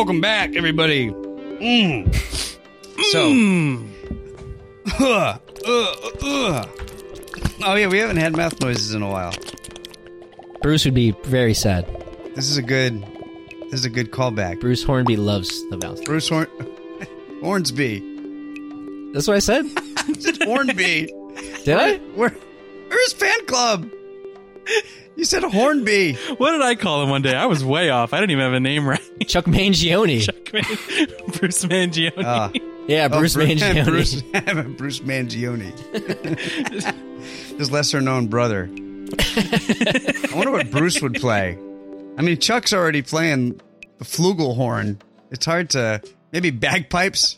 Welcome 0.00 0.22
back, 0.22 0.56
everybody. 0.56 1.10
Mm. 1.60 2.08
So, 3.12 3.34
uh, 4.98 5.36
uh, 5.66 5.94
uh. 6.22 6.66
oh 7.66 7.74
yeah, 7.74 7.86
we 7.86 7.98
haven't 7.98 8.16
had 8.16 8.34
mouth 8.34 8.58
noises 8.62 8.94
in 8.94 9.02
a 9.02 9.10
while. 9.10 9.34
Bruce 10.62 10.86
would 10.86 10.94
be 10.94 11.10
very 11.24 11.52
sad. 11.52 11.86
This 12.34 12.48
is 12.48 12.56
a 12.56 12.62
good, 12.62 13.02
this 13.64 13.74
is 13.74 13.84
a 13.84 13.90
good 13.90 14.10
callback. 14.10 14.58
Bruce 14.58 14.82
Hornby 14.82 15.16
loves 15.16 15.68
the 15.68 15.76
mouth. 15.76 16.02
Bruce 16.06 16.30
Horn, 16.30 16.48
Hornsby, 17.42 18.00
That's 19.12 19.28
what 19.28 19.36
I 19.36 19.40
said. 19.40 19.66
Hornby. 20.44 21.12
Did 21.66 21.76
I? 21.76 21.98
Where, 22.14 22.34
where's 22.88 23.12
fan 23.12 23.44
club? 23.44 23.90
You 25.16 25.26
said 25.26 25.42
Hornby. 25.42 26.14
What 26.38 26.52
did 26.52 26.62
I 26.62 26.74
call 26.74 27.02
him 27.02 27.10
one 27.10 27.20
day? 27.20 27.34
I 27.34 27.44
was 27.44 27.62
way 27.62 27.90
off. 27.90 28.14
I 28.14 28.20
didn't 28.20 28.30
even 28.30 28.44
have 28.44 28.54
a 28.54 28.60
name 28.60 28.88
right. 28.88 29.09
Chuck 29.30 29.44
Mangione. 29.46 30.20
Chuck 30.26 30.34
Mangione. 30.46 31.38
Bruce 31.40 31.64
Mangione. 31.64 32.24
Ah. 32.24 32.50
Yeah, 32.88 33.08
Bruce 33.08 33.36
Oh, 33.36 33.40
Mangione. 33.44 33.84
Bruce, 33.84 34.22
Bruce 34.76 35.00
Mangione. 35.00 35.72
His 37.58 37.70
lesser 37.70 38.00
known 38.00 38.26
brother. 38.26 38.68
I 38.72 40.30
wonder 40.34 40.50
what 40.50 40.70
Bruce 40.70 41.00
would 41.00 41.14
play. 41.14 41.56
I 42.18 42.22
mean, 42.22 42.38
Chuck's 42.38 42.72
already 42.72 43.02
playing 43.02 43.60
the 43.98 44.04
flugelhorn. 44.04 45.00
It's 45.30 45.46
hard 45.46 45.70
to. 45.70 46.02
Maybe 46.32 46.50
bagpipes? 46.50 47.36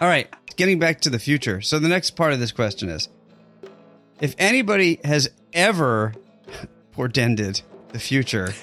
All 0.00 0.08
right, 0.08 0.28
getting 0.56 0.78
back 0.78 1.00
to 1.02 1.10
the 1.10 1.18
future. 1.18 1.60
So 1.60 1.78
the 1.78 1.88
next 1.88 2.10
part 2.12 2.32
of 2.32 2.38
this 2.40 2.52
question 2.52 2.88
is 2.88 3.08
if 4.20 4.34
anybody 4.38 5.00
has 5.04 5.28
ever 5.52 6.14
portended 6.92 7.62
the 7.90 7.98
future. 7.98 8.54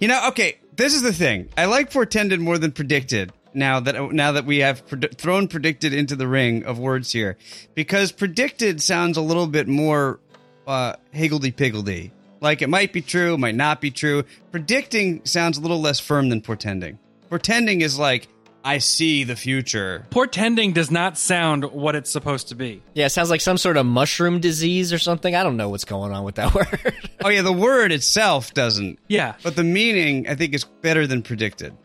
You 0.00 0.08
know, 0.08 0.28
okay, 0.28 0.58
this 0.76 0.94
is 0.94 1.02
the 1.02 1.12
thing. 1.12 1.48
I 1.56 1.66
like 1.66 1.92
portended 1.92 2.40
more 2.40 2.58
than 2.58 2.72
predicted. 2.72 3.32
Now 3.56 3.78
that 3.80 4.12
now 4.12 4.32
that 4.32 4.46
we 4.46 4.58
have 4.58 4.84
pred- 4.86 5.16
thrown 5.16 5.46
predicted 5.46 5.94
into 5.94 6.16
the 6.16 6.26
ring 6.26 6.64
of 6.64 6.78
words 6.78 7.12
here, 7.12 7.36
because 7.74 8.10
predicted 8.10 8.82
sounds 8.82 9.16
a 9.16 9.20
little 9.22 9.46
bit 9.46 9.68
more 9.68 10.18
uh, 10.66 10.94
higgledy 11.12 11.52
piggledy. 11.52 12.10
Like 12.40 12.62
it 12.62 12.68
might 12.68 12.92
be 12.92 13.00
true, 13.00 13.38
might 13.38 13.54
not 13.54 13.80
be 13.80 13.92
true. 13.92 14.24
Predicting 14.50 15.24
sounds 15.24 15.56
a 15.56 15.60
little 15.60 15.80
less 15.80 16.00
firm 16.00 16.30
than 16.30 16.40
portending. 16.40 16.98
Portending 17.30 17.80
is 17.80 17.96
like 17.96 18.26
I 18.64 18.78
see 18.78 19.24
the 19.24 19.36
future. 19.36 20.06
Portending 20.08 20.72
does 20.72 20.90
not 20.90 21.18
sound 21.18 21.64
what 21.64 21.94
it's 21.94 22.10
supposed 22.10 22.48
to 22.48 22.54
be. 22.54 22.82
Yeah, 22.94 23.06
it 23.06 23.10
sounds 23.10 23.28
like 23.28 23.42
some 23.42 23.58
sort 23.58 23.76
of 23.76 23.84
mushroom 23.84 24.40
disease 24.40 24.90
or 24.90 24.98
something. 24.98 25.34
I 25.34 25.42
don't 25.42 25.58
know 25.58 25.68
what's 25.68 25.84
going 25.84 26.12
on 26.12 26.24
with 26.24 26.36
that 26.36 26.54
word. 26.54 27.10
Oh 27.22 27.28
yeah, 27.28 27.42
the 27.42 27.52
word 27.52 27.92
itself 27.92 28.54
doesn't. 28.54 28.98
Yeah. 29.06 29.34
But 29.42 29.56
the 29.56 29.64
meaning, 29.64 30.26
I 30.28 30.34
think, 30.34 30.54
is 30.54 30.64
better 30.64 31.06
than 31.06 31.22
predicted. 31.22 31.76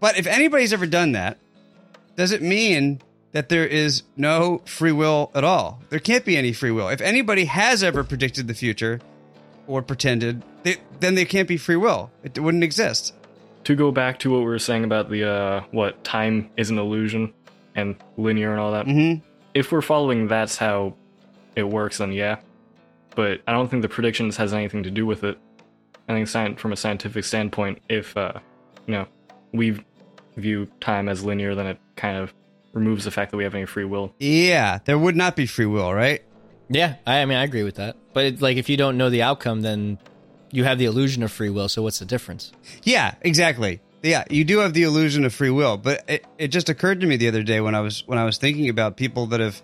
But 0.00 0.16
if 0.16 0.26
anybody's 0.26 0.72
ever 0.72 0.86
done 0.86 1.12
that, 1.12 1.38
does 2.16 2.32
it 2.32 2.40
mean 2.40 3.02
that 3.32 3.50
there 3.50 3.66
is 3.66 4.02
no 4.16 4.62
free 4.64 4.92
will 4.92 5.30
at 5.34 5.44
all? 5.44 5.82
There 5.90 5.98
can't 5.98 6.24
be 6.24 6.38
any 6.38 6.54
free 6.54 6.70
will. 6.70 6.88
If 6.88 7.02
anybody 7.02 7.44
has 7.44 7.82
ever 7.82 8.02
predicted 8.02 8.48
the 8.48 8.54
future 8.54 9.00
or 9.66 9.82
pretended, 9.82 10.42
they, 10.62 10.76
then 11.00 11.16
there 11.16 11.26
can't 11.26 11.48
be 11.48 11.58
free 11.58 11.76
will. 11.76 12.10
It 12.22 12.38
wouldn't 12.38 12.64
exist. 12.64 13.12
To 13.64 13.74
go 13.74 13.90
back 13.90 14.18
to 14.20 14.30
what 14.30 14.38
we 14.40 14.44
were 14.44 14.58
saying 14.58 14.84
about 14.84 15.08
the 15.10 15.24
uh, 15.24 15.62
what 15.70 16.04
time 16.04 16.50
is 16.56 16.70
an 16.70 16.78
illusion 16.78 17.32
and 17.74 17.96
linear 18.16 18.50
and 18.52 18.60
all 18.60 18.72
that. 18.72 18.86
hmm 18.86 19.14
If 19.54 19.72
we're 19.72 19.80
following 19.82 20.28
that's 20.28 20.56
how 20.58 20.94
it 21.56 21.62
works, 21.64 21.98
then 21.98 22.12
yeah. 22.12 22.36
But 23.16 23.40
I 23.46 23.52
don't 23.52 23.70
think 23.70 23.82
the 23.82 23.88
predictions 23.88 24.36
has 24.36 24.52
anything 24.52 24.82
to 24.82 24.90
do 24.90 25.06
with 25.06 25.24
it. 25.24 25.38
I 26.08 26.12
think 26.12 26.28
sci- 26.28 26.54
from 26.56 26.72
a 26.72 26.76
scientific 26.76 27.24
standpoint, 27.24 27.80
if 27.88 28.14
uh, 28.16 28.34
you 28.86 28.94
know 28.94 29.06
we 29.52 29.82
view 30.36 30.66
time 30.80 31.08
as 31.08 31.24
linear, 31.24 31.54
then 31.54 31.66
it 31.66 31.78
kind 31.96 32.18
of 32.18 32.34
removes 32.72 33.04
the 33.04 33.10
fact 33.10 33.30
that 33.30 33.36
we 33.36 33.44
have 33.44 33.54
any 33.54 33.64
free 33.66 33.84
will. 33.84 34.12
Yeah, 34.18 34.80
there 34.84 34.98
would 34.98 35.16
not 35.16 35.36
be 35.36 35.46
free 35.46 35.66
will, 35.66 35.94
right? 35.94 36.22
yeah, 36.68 36.96
I, 37.06 37.18
I 37.20 37.24
mean, 37.26 37.38
I 37.38 37.44
agree 37.44 37.62
with 37.62 37.76
that. 37.76 37.96
But 38.12 38.24
it, 38.24 38.42
like, 38.42 38.56
if 38.56 38.68
you 38.68 38.76
don't 38.76 38.96
know 38.98 39.10
the 39.10 39.22
outcome, 39.22 39.62
then 39.62 39.98
you 40.54 40.64
have 40.64 40.78
the 40.78 40.84
illusion 40.84 41.22
of 41.24 41.32
free 41.32 41.50
will. 41.50 41.68
So 41.68 41.82
what's 41.82 41.98
the 41.98 42.04
difference? 42.04 42.52
Yeah, 42.84 43.14
exactly. 43.22 43.80
Yeah, 44.02 44.24
you 44.30 44.44
do 44.44 44.58
have 44.58 44.72
the 44.72 44.84
illusion 44.84 45.24
of 45.24 45.34
free 45.34 45.50
will, 45.50 45.76
but 45.76 46.04
it, 46.08 46.26
it 46.38 46.48
just 46.48 46.68
occurred 46.68 47.00
to 47.00 47.06
me 47.06 47.16
the 47.16 47.26
other 47.26 47.42
day 47.42 47.60
when 47.60 47.74
I 47.74 47.80
was 47.80 48.06
when 48.06 48.18
I 48.18 48.24
was 48.24 48.38
thinking 48.38 48.68
about 48.68 48.96
people 48.96 49.26
that 49.28 49.40
have 49.40 49.60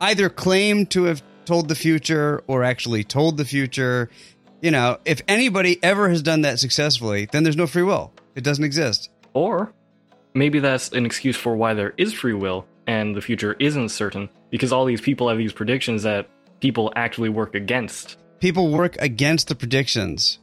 either 0.00 0.28
claimed 0.28 0.90
to 0.92 1.04
have 1.04 1.22
told 1.46 1.68
the 1.68 1.74
future 1.74 2.44
or 2.46 2.62
actually 2.62 3.02
told 3.04 3.38
the 3.38 3.44
future. 3.44 4.08
You 4.60 4.70
know, 4.70 4.98
if 5.04 5.22
anybody 5.26 5.82
ever 5.82 6.08
has 6.10 6.22
done 6.22 6.42
that 6.42 6.58
successfully, 6.58 7.26
then 7.32 7.42
there's 7.42 7.56
no 7.56 7.66
free 7.66 7.82
will. 7.82 8.12
It 8.34 8.44
doesn't 8.44 8.64
exist. 8.64 9.10
Or 9.32 9.72
maybe 10.34 10.60
that's 10.60 10.92
an 10.92 11.06
excuse 11.06 11.36
for 11.36 11.56
why 11.56 11.74
there 11.74 11.94
is 11.96 12.12
free 12.12 12.34
will 12.34 12.66
and 12.86 13.16
the 13.16 13.22
future 13.22 13.56
isn't 13.58 13.88
certain 13.88 14.28
because 14.50 14.72
all 14.72 14.84
these 14.84 15.00
people 15.00 15.28
have 15.28 15.38
these 15.38 15.52
predictions 15.52 16.02
that 16.02 16.28
people 16.60 16.92
actually 16.94 17.30
work 17.30 17.54
against. 17.54 18.18
People 18.40 18.70
work 18.70 18.96
against 19.00 19.48
the 19.48 19.54
predictions, 19.54 20.38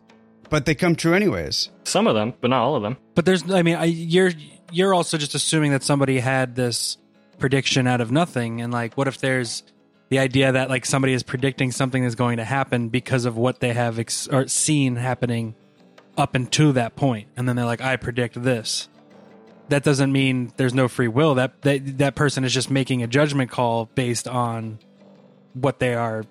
but 0.49 0.65
they 0.65 0.75
come 0.75 0.95
true 0.95 1.13
anyways. 1.13 1.69
Some 1.83 2.07
of 2.07 2.15
them, 2.15 2.33
but 2.39 2.49
not 2.49 2.61
all 2.61 2.75
of 2.75 2.83
them. 2.83 2.97
But 3.15 3.25
there's, 3.25 3.49
I 3.51 3.63
mean, 3.63 3.75
I, 3.75 3.85
you're 3.85 4.31
you're 4.71 4.93
also 4.93 5.17
just 5.17 5.33
assuming 5.33 5.71
that 5.71 5.83
somebody 5.83 6.19
had 6.19 6.55
this 6.55 6.97
prediction 7.39 7.87
out 7.87 8.01
of 8.01 8.11
nothing, 8.11 8.61
and 8.61 8.71
like, 8.71 8.95
what 8.95 9.07
if 9.07 9.17
there's 9.17 9.63
the 10.09 10.19
idea 10.19 10.51
that 10.51 10.69
like 10.69 10.85
somebody 10.85 11.13
is 11.13 11.23
predicting 11.23 11.71
something 11.71 12.03
is 12.03 12.15
going 12.15 12.37
to 12.37 12.45
happen 12.45 12.89
because 12.89 13.25
of 13.25 13.35
what 13.35 13.59
they 13.59 13.73
have 13.73 13.99
ex- 13.99 14.27
or 14.27 14.47
seen 14.47 14.95
happening 14.95 15.55
up 16.17 16.35
until 16.35 16.73
that 16.73 16.95
point, 16.95 17.27
and 17.35 17.47
then 17.49 17.55
they're 17.55 17.65
like, 17.65 17.81
I 17.81 17.95
predict 17.97 18.41
this. 18.41 18.89
That 19.69 19.83
doesn't 19.83 20.11
mean 20.11 20.53
there's 20.57 20.73
no 20.73 20.87
free 20.87 21.09
will. 21.09 21.35
That 21.35 21.61
that 21.63 21.97
that 21.97 22.15
person 22.15 22.43
is 22.43 22.53
just 22.53 22.69
making 22.69 23.03
a 23.03 23.07
judgment 23.07 23.49
call 23.51 23.89
based 23.95 24.27
on 24.27 24.79
what 25.53 25.79
they 25.79 25.93
are 25.93 26.23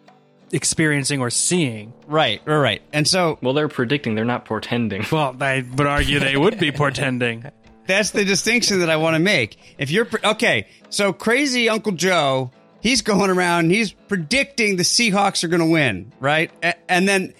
experiencing 0.53 1.21
or 1.21 1.31
seeing. 1.31 1.93
Right, 2.07 2.41
right, 2.45 2.57
right. 2.57 2.83
And 2.93 3.07
so 3.07 3.39
Well, 3.43 3.53
they're 3.55 3.69
predicting, 3.69 4.15
they're 4.15 4.25
not 4.25 4.45
portending. 4.45 5.05
Well, 5.13 5.37
I 5.41 5.65
would 5.77 5.87
argue 5.87 6.19
they 6.19 6.37
would 6.37 6.59
be 6.59 6.73
portending. 6.73 7.45
That's 7.87 8.11
the 8.11 8.25
distinction 8.25 8.81
that 8.81 8.91
I 8.91 8.97
want 8.97 9.15
to 9.15 9.21
make. 9.21 9.59
If 9.79 9.91
you're 9.91 10.05
pre- 10.07 10.21
okay, 10.31 10.67
so 10.91 11.13
crazy 11.13 11.69
Uncle 11.69 11.93
Joe, 11.93 12.51
he's 12.81 13.03
going 13.03 13.31
around, 13.31 13.71
he's 13.71 13.93
predicting 13.93 14.77
the 14.77 14.83
Seahawks 14.83 15.45
are 15.45 15.49
going 15.49 15.61
to 15.61 15.71
win, 15.71 16.13
right? 16.19 16.51
A- 16.65 16.75
and 16.91 17.07
then 17.09 17.33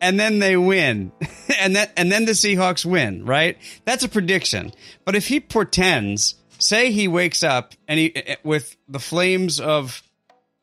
and 0.00 0.18
then 0.20 0.38
they 0.38 0.56
win. 0.56 1.12
and 1.60 1.76
then 1.76 1.88
and 1.98 2.10
then 2.10 2.24
the 2.24 2.32
Seahawks 2.32 2.84
win, 2.84 3.24
right? 3.26 3.58
That's 3.84 4.04
a 4.04 4.08
prediction. 4.08 4.72
But 5.04 5.16
if 5.16 5.26
he 5.28 5.38
portends, 5.40 6.34
say 6.58 6.90
he 6.90 7.06
wakes 7.08 7.42
up 7.42 7.72
and 7.86 7.98
he 8.00 8.14
eh, 8.16 8.36
with 8.42 8.76
the 8.88 8.98
flames 8.98 9.60
of 9.60 10.02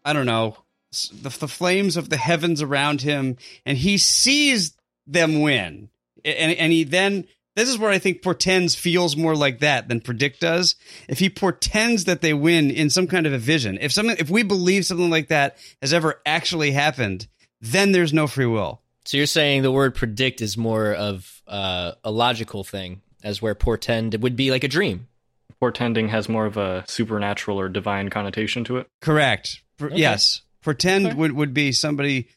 I 0.03 0.13
don't 0.13 0.25
know, 0.25 0.49
s- 0.49 0.57
the, 0.91 1.29
the 1.29 1.47
flames 1.47 1.97
of 1.97 2.09
the 2.09 2.17
heavens 2.17 2.61
around 2.61 3.01
him 3.01 3.37
and 3.65 3.77
he 3.77 3.97
sees 3.97 4.75
them 5.07 5.41
win. 5.41 5.89
And 6.23 6.51
and 6.51 6.71
he 6.71 6.83
then 6.83 7.25
this 7.55 7.67
is 7.67 7.77
where 7.77 7.91
I 7.91 7.99
think 7.99 8.21
portends 8.21 8.75
feels 8.75 9.17
more 9.17 9.35
like 9.35 9.59
that 9.59 9.87
than 9.87 9.99
predict 9.99 10.39
does. 10.39 10.75
If 11.09 11.19
he 11.19 11.29
portends 11.29 12.05
that 12.05 12.21
they 12.21 12.33
win 12.33 12.71
in 12.71 12.89
some 12.89 13.07
kind 13.07 13.25
of 13.27 13.33
a 13.33 13.37
vision, 13.37 13.77
if 13.81 13.91
something, 13.91 14.15
if 14.19 14.29
we 14.29 14.43
believe 14.43 14.85
something 14.85 15.09
like 15.09 15.27
that 15.27 15.57
has 15.81 15.93
ever 15.93 16.21
actually 16.25 16.71
happened, 16.71 17.27
then 17.59 17.91
there's 17.91 18.13
no 18.13 18.27
free 18.27 18.45
will. 18.45 18.81
So 19.03 19.17
you're 19.17 19.25
saying 19.25 19.63
the 19.63 19.71
word 19.71 19.95
predict 19.95 20.41
is 20.41 20.57
more 20.57 20.93
of 20.93 21.41
uh, 21.47 21.93
a 22.03 22.11
logical 22.11 22.63
thing, 22.63 23.01
as 23.23 23.41
where 23.41 23.55
portend 23.55 24.15
would 24.21 24.35
be 24.35 24.51
like 24.51 24.63
a 24.63 24.69
dream. 24.69 25.07
Portending 25.59 26.07
has 26.07 26.29
more 26.29 26.45
of 26.45 26.57
a 26.57 26.85
supernatural 26.87 27.59
or 27.59 27.67
divine 27.67 28.09
connotation 28.09 28.63
to 28.65 28.77
it. 28.77 28.87
Correct. 29.01 29.61
Okay. 29.81 29.95
Yes, 29.95 30.41
pretend 30.61 31.07
Okay. 31.07 31.15
would 31.15 31.31
would 31.33 31.53
be 31.53 31.71
somebody 31.71 32.27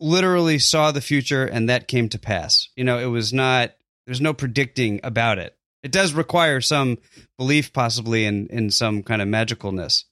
literally 0.00 0.58
saw 0.58 0.90
the 0.90 1.00
future 1.00 1.44
and 1.44 1.68
that 1.68 1.88
came 1.88 2.08
to 2.10 2.18
pass. 2.18 2.68
You 2.76 2.84
know, 2.84 2.98
it 2.98 3.06
was 3.06 3.32
not. 3.32 3.72
There's 4.06 4.20
no 4.20 4.32
predicting 4.34 5.00
about 5.04 5.38
it. 5.38 5.56
It 5.82 5.92
does 5.92 6.12
require 6.12 6.60
some 6.60 6.98
belief, 7.38 7.72
possibly 7.72 8.24
in 8.24 8.48
in 8.48 8.70
some 8.70 9.02
kind 9.02 9.22
of 9.22 9.28
magicalness, 9.28 10.04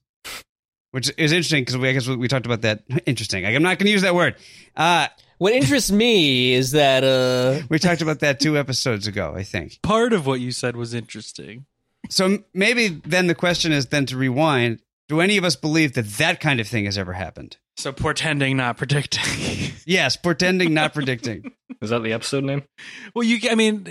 which 0.93 1.11
is 1.19 1.33
interesting 1.33 1.63
because 1.63 1.77
we 1.77 1.89
I 1.89 1.93
guess 1.93 2.07
we 2.09 2.29
talked 2.29 2.47
about 2.47 2.63
that. 2.63 2.83
Interesting. 3.07 3.45
I'm 3.47 3.63
not 3.63 3.79
going 3.79 3.87
to 3.87 3.93
use 3.93 4.03
that 4.03 4.15
word. 4.15 4.37
Uh, 4.77 5.09
What 5.39 5.53
interests 5.55 5.91
me 5.91 6.53
is 6.53 6.73
that 6.73 7.03
uh, 7.03 7.65
we 7.71 7.79
talked 7.79 8.03
about 8.03 8.21
that 8.21 8.41
two 8.41 8.59
episodes 8.59 9.07
ago, 9.07 9.33
I 9.35 9.43
think. 9.43 9.81
Part 9.83 10.13
of 10.13 10.27
what 10.27 10.39
you 10.41 10.53
said 10.53 10.77
was 10.77 10.93
interesting. 10.93 11.65
So 12.11 12.43
maybe 12.53 12.89
then 13.07 13.27
the 13.27 13.35
question 13.35 13.73
is 13.73 13.87
then 13.87 14.07
to 14.07 14.17
rewind. 14.17 14.81
Do 15.11 15.21
any 15.21 15.37
of 15.39 15.45
us 15.45 15.57
believe 15.57 15.95
that 15.95 16.07
that 16.19 16.39
kind 16.39 16.61
of 16.61 16.69
thing 16.69 16.85
has 16.85 16.97
ever 16.97 17.13
happened? 17.15 17.57
So 17.77 17.93
portending, 17.93 18.57
not 18.57 18.79
predicting. 18.79 19.25
Yes, 19.87 20.17
pretending, 20.17 20.73
not 20.73 20.95
predicting. 20.95 21.51
Is 21.83 21.91
that 21.91 22.05
the 22.05 22.13
episode 22.13 22.45
name? 22.45 22.63
well, 23.13 23.25
you. 23.25 23.51
I 23.51 23.57
mean, 23.57 23.83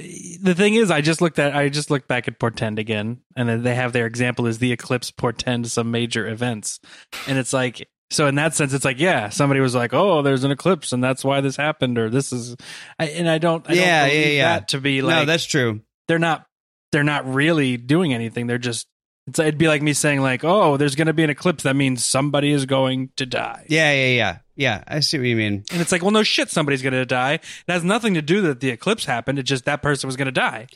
the 0.41 0.53
thing 0.55 0.75
is, 0.75 0.89
I 0.91 1.01
just 1.01 1.19
looked 1.21 1.39
at. 1.39 1.53
I 1.53 1.67
just 1.67 1.91
looked 1.91 2.07
back 2.07 2.29
at 2.29 2.39
portend 2.39 2.79
again, 2.79 3.19
and 3.35 3.65
they 3.65 3.75
have 3.75 3.91
their 3.91 4.05
example 4.05 4.45
is 4.47 4.59
the 4.59 4.71
eclipse 4.71 5.11
portend 5.11 5.69
some 5.69 5.91
major 5.91 6.25
events, 6.27 6.79
and 7.27 7.37
it's 7.37 7.51
like. 7.51 7.89
So 8.11 8.27
in 8.27 8.35
that 8.35 8.53
sense, 8.55 8.73
it's 8.73 8.85
like, 8.85 8.99
yeah, 8.99 9.27
somebody 9.29 9.59
was 9.59 9.75
like, 9.75 9.93
"Oh, 9.93 10.21
there's 10.21 10.43
an 10.45 10.51
eclipse, 10.51 10.93
and 10.93 11.03
that's 11.03 11.25
why 11.25 11.41
this 11.41 11.57
happened," 11.57 11.97
or 11.97 12.09
"This 12.09 12.31
is," 12.31 12.55
I, 12.97 13.05
and 13.07 13.29
I 13.29 13.37
don't, 13.39 13.69
I 13.69 13.73
Yeah, 13.73 13.79
don't 14.07 14.15
yeah, 14.15 14.21
believe 14.23 14.37
yeah. 14.37 14.49
that 14.59 14.67
to 14.69 14.79
be 14.79 15.01
no, 15.01 15.25
that's 15.25 15.45
true. 15.45 15.81
they're 16.07 16.17
not, 16.17 16.45
they're 16.93 17.03
not 17.03 17.31
really 17.31 17.75
doing 17.77 18.13
anything. 18.13 18.47
They're 18.47 18.57
just, 18.57 18.87
it's, 19.29 19.39
it'd 19.39 19.57
be 19.57 19.67
like 19.67 19.81
me 19.81 19.93
saying 19.93 20.21
like, 20.21 20.43
"Oh, 20.43 20.77
there's 20.77 20.95
going 20.95 21.07
to 21.07 21.13
be 21.13 21.23
an 21.23 21.29
eclipse. 21.29 21.63
That 21.63 21.75
means 21.75 22.03
somebody 22.03 22.51
is 22.51 22.65
going 22.65 23.11
to 23.17 23.25
die." 23.25 23.65
Yeah, 23.69 23.91
yeah, 23.91 24.07
yeah, 24.07 24.37
yeah. 24.55 24.83
I 24.87 24.99
see 24.99 25.17
what 25.17 25.27
you 25.27 25.35
mean. 25.35 25.63
And 25.71 25.81
it's 25.81 25.91
like, 25.91 26.01
well, 26.01 26.11
no 26.11 26.23
shit, 26.23 26.49
somebody's 26.49 26.81
going 26.81 26.93
to 26.93 27.05
die. 27.05 27.33
It 27.33 27.43
has 27.67 27.83
nothing 27.83 28.15
to 28.15 28.21
do 28.21 28.41
that 28.41 28.59
the 28.59 28.69
eclipse 28.69 29.05
happened. 29.05 29.39
It's 29.39 29.49
just 29.49 29.65
that 29.65 29.81
person 29.81 30.07
was 30.07 30.15
going 30.15 30.27
to 30.27 30.31
die. 30.31 30.67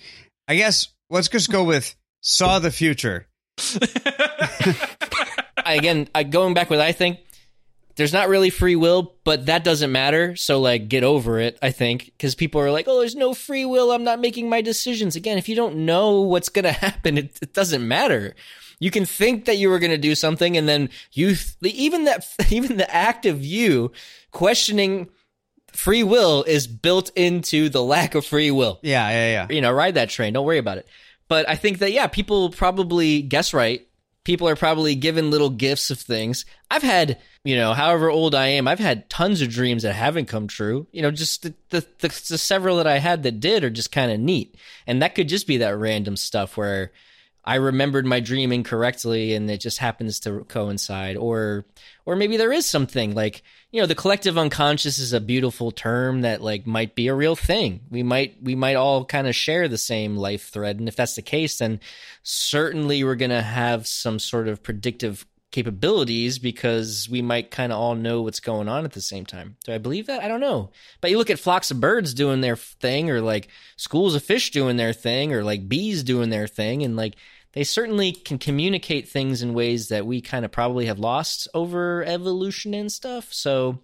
I 0.48 0.56
guess 0.56 0.90
let's 1.10 1.28
just 1.28 1.52
go 1.52 1.64
with 1.64 1.96
saw 2.22 2.60
the 2.60 2.72
future. 2.72 3.28
again, 5.66 6.08
I, 6.16 6.24
going 6.24 6.54
back 6.54 6.70
with 6.70 6.80
I 6.80 6.92
think 6.92 7.20
there's 7.96 8.14
not 8.14 8.30
really 8.30 8.50
free 8.50 8.76
will, 8.76 9.16
but 9.24 9.46
that 9.46 9.64
doesn't 9.64 9.92
matter. 9.92 10.36
So 10.36 10.60
like, 10.60 10.90
get 10.90 11.04
over 11.04 11.40
it. 11.40 11.58
I 11.62 11.72
think 11.72 12.06
because 12.06 12.36
people 12.36 12.60
are 12.62 12.72
like, 12.72 12.88
oh, 12.88 13.00
there's 13.00 13.16
no 13.16 13.34
free 13.34 13.66
will. 13.66 13.92
I'm 13.92 14.04
not 14.04 14.20
making 14.20 14.50
my 14.50 14.62
decisions. 14.62 15.16
Again, 15.16 15.38
if 15.38 15.48
you 15.48 15.56
don't 15.56 15.86
know 15.86 16.22
what's 16.22 16.50
gonna 16.50 16.72
happen, 16.72 17.18
it, 17.18 17.38
it 17.42 17.54
doesn't 17.54 17.88
matter. 17.88 18.36
You 18.80 18.92
can 18.92 19.06
think 19.06 19.46
that 19.46 19.58
you 19.58 19.70
were 19.70 19.80
gonna 19.80 19.98
do 19.98 20.16
something, 20.16 20.58
and 20.58 20.68
then 20.68 20.90
you 21.12 21.36
even 21.62 22.06
that 22.06 22.28
even 22.52 22.78
the 22.78 22.94
act 22.94 23.26
of 23.26 23.46
you 23.46 23.92
questioning 24.32 25.10
free 25.72 26.04
will 26.04 26.44
is 26.44 26.68
built 26.68 27.12
into 27.16 27.70
the 27.70 27.84
lack 27.84 28.16
of 28.16 28.26
free 28.26 28.52
will. 28.52 28.80
Yeah, 28.82 29.10
yeah, 29.10 29.32
yeah. 29.32 29.56
You 29.56 29.62
know, 29.62 29.72
ride 29.72 29.96
that 29.96 30.10
train. 30.10 30.34
Don't 30.34 30.46
worry 30.46 30.58
about 30.58 30.78
it. 30.78 30.88
But 31.28 31.48
I 31.48 31.56
think 31.56 31.80
that 31.80 31.92
yeah, 31.92 32.08
people 32.08 32.50
probably 32.50 33.22
guess 33.22 33.54
right. 33.54 33.88
People 34.24 34.48
are 34.48 34.56
probably 34.56 34.96
given 34.96 35.32
little 35.32 35.50
gifts 35.50 35.92
of 35.92 36.00
things. 36.00 36.46
I've 36.72 36.84
had, 36.84 37.20
you 37.44 37.56
know, 37.56 37.74
however 37.74 38.10
old 38.10 38.34
I 38.34 38.48
am, 38.48 38.68
I've 38.68 38.80
had 38.80 39.10
tons 39.10 39.42
of 39.42 39.50
dreams 39.50 39.84
that 39.84 39.94
haven't 39.94 40.28
come 40.28 40.48
true. 40.48 40.88
You 40.92 41.02
know, 41.02 41.12
just 41.12 41.44
the 41.44 41.54
the, 41.70 41.82
the, 42.00 42.08
the 42.30 42.38
several 42.38 42.78
that 42.78 42.88
I 42.88 43.00
had 43.00 43.24
that 43.24 43.40
did 43.40 43.64
are 43.64 43.70
just 43.70 43.92
kind 43.92 44.12
of 44.12 44.20
neat. 44.20 44.56
And 44.88 45.02
that 45.02 45.16
could 45.16 45.28
just 45.28 45.48
be 45.48 45.58
that 45.58 45.78
random 45.78 46.16
stuff 46.16 46.56
where 46.56 46.92
I 47.46 47.56
remembered 47.56 48.06
my 48.06 48.22
dream 48.22 48.52
incorrectly 48.52 49.34
and 49.34 49.50
it 49.52 49.60
just 49.60 49.78
happens 49.78 50.20
to 50.22 50.46
coincide 50.46 51.18
or 51.18 51.66
or 52.06 52.16
maybe 52.16 52.38
there 52.38 52.54
is 52.54 52.66
something 52.66 53.14
like 53.14 53.44
you 53.72 53.82
know 53.82 53.86
the 53.86 53.96
collective 53.96 54.38
unconscious 54.38 54.98
is 54.98 55.14
a 55.14 55.20
beautiful 55.20 55.72
term 55.72 56.22
that 56.22 56.42
like 56.42 56.66
might 56.66 56.96
be 56.96 57.08
a 57.08 57.14
real 57.14 57.36
thing 57.36 57.82
we 57.90 58.02
might 58.02 58.38
we 58.42 58.56
might 58.56 58.76
all 58.76 59.04
kind 59.04 59.28
of 59.28 59.36
share 59.36 59.68
the 59.68 59.78
same 59.78 60.16
life 60.16 60.50
thread 60.50 60.80
and 60.80 60.88
if 60.88 60.96
that's 60.96 61.16
the 61.16 61.22
case 61.22 61.58
then 61.58 61.80
certainly 62.24 63.04
we're 63.04 63.16
going 63.16 63.30
to 63.32 63.42
have 63.42 63.88
some 63.88 64.20
sort 64.20 64.48
of 64.48 64.64
predictive 64.64 65.26
capabilities 65.54 66.40
because 66.40 67.08
we 67.08 67.22
might 67.22 67.52
kind 67.52 67.72
of 67.72 67.78
all 67.78 67.94
know 67.94 68.24
what's 68.24 68.40
going 68.40 68.68
on 68.68 68.86
at 68.86 68.94
the 68.94 69.02
same 69.02 69.24
time. 69.24 69.56
Do 69.64 69.72
I 69.72 69.78
believe 69.78 70.08
that? 70.08 70.24
I 70.24 70.28
don't 70.28 70.40
know. 70.40 70.72
But 71.00 71.12
you 71.12 71.20
look 71.20 71.30
at 71.30 71.38
flocks 71.38 71.70
of 71.70 71.80
birds 71.80 72.16
doing 72.16 72.42
their 72.42 72.56
thing 72.56 73.12
or 73.12 73.22
like 73.22 73.50
schools 73.78 74.16
of 74.16 74.24
fish 74.24 74.50
doing 74.50 74.78
their 74.78 74.94
thing 74.94 75.32
or 75.32 75.44
like 75.44 75.70
bees 75.70 76.02
doing 76.02 76.32
their 76.32 76.48
thing 76.48 76.82
and 76.82 76.96
like 76.96 77.16
they 77.54 77.64
certainly 77.64 78.12
can 78.12 78.38
communicate 78.38 79.08
things 79.08 79.42
in 79.42 79.54
ways 79.54 79.90
that 79.90 80.06
we 80.06 80.22
kind 80.22 80.46
of 80.46 80.52
probably 80.52 80.88
have 80.88 81.00
lost 81.00 81.48
over 81.54 82.04
evolution 82.04 82.74
and 82.74 82.92
stuff. 82.92 83.32
So 83.32 83.80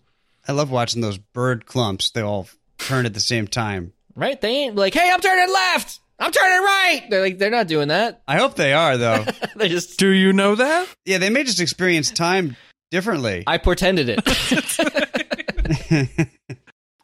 I 0.47 0.51
love 0.51 0.71
watching 0.71 1.01
those 1.01 1.17
bird 1.17 1.65
clumps. 1.65 2.11
They 2.11 2.21
all 2.21 2.47
turn 2.77 3.05
at 3.05 3.13
the 3.13 3.19
same 3.19 3.47
time. 3.47 3.93
Right? 4.15 4.39
They 4.39 4.49
ain't 4.49 4.75
like, 4.75 4.93
"Hey, 4.93 5.09
I'm 5.11 5.21
turning 5.21 5.53
left." 5.53 5.99
I'm 6.21 6.33
turning 6.33 6.65
right. 6.65 7.05
They're 7.09 7.21
like 7.21 7.37
they're 7.37 7.49
not 7.49 7.67
doing 7.67 7.87
that. 7.87 8.21
I 8.27 8.37
hope 8.37 8.55
they 8.55 8.73
are 8.73 8.97
though. 8.97 9.25
they 9.55 9.69
just 9.69 9.97
Do 9.97 10.09
you 10.09 10.33
know 10.33 10.55
that? 10.55 10.87
yeah, 11.05 11.17
they 11.17 11.29
may 11.29 11.45
just 11.45 11.61
experience 11.61 12.11
time 12.11 12.57
differently. 12.91 13.45
I 13.47 13.57
portended 13.57 14.09
it. 14.09 14.19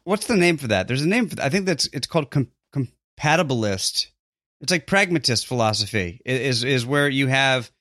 What's 0.03 0.27
the 0.27 0.35
name 0.35 0.57
for 0.57 0.67
that? 0.67 0.87
There's 0.87 1.01
a 1.01 1.07
name 1.07 1.29
for 1.29 1.37
that. 1.37 1.45
I 1.45 1.49
think 1.49 1.65
that's 1.65 1.87
it's 1.93 2.07
called 2.07 2.29
com- 2.29 2.51
compatibilist. 2.73 4.07
It's 4.61 4.71
like 4.71 4.87
pragmatist 4.87 5.47
philosophy. 5.47 6.21
Is 6.25 6.63
is 6.63 6.85
where 6.85 7.09
you 7.09 7.27
have 7.27 7.71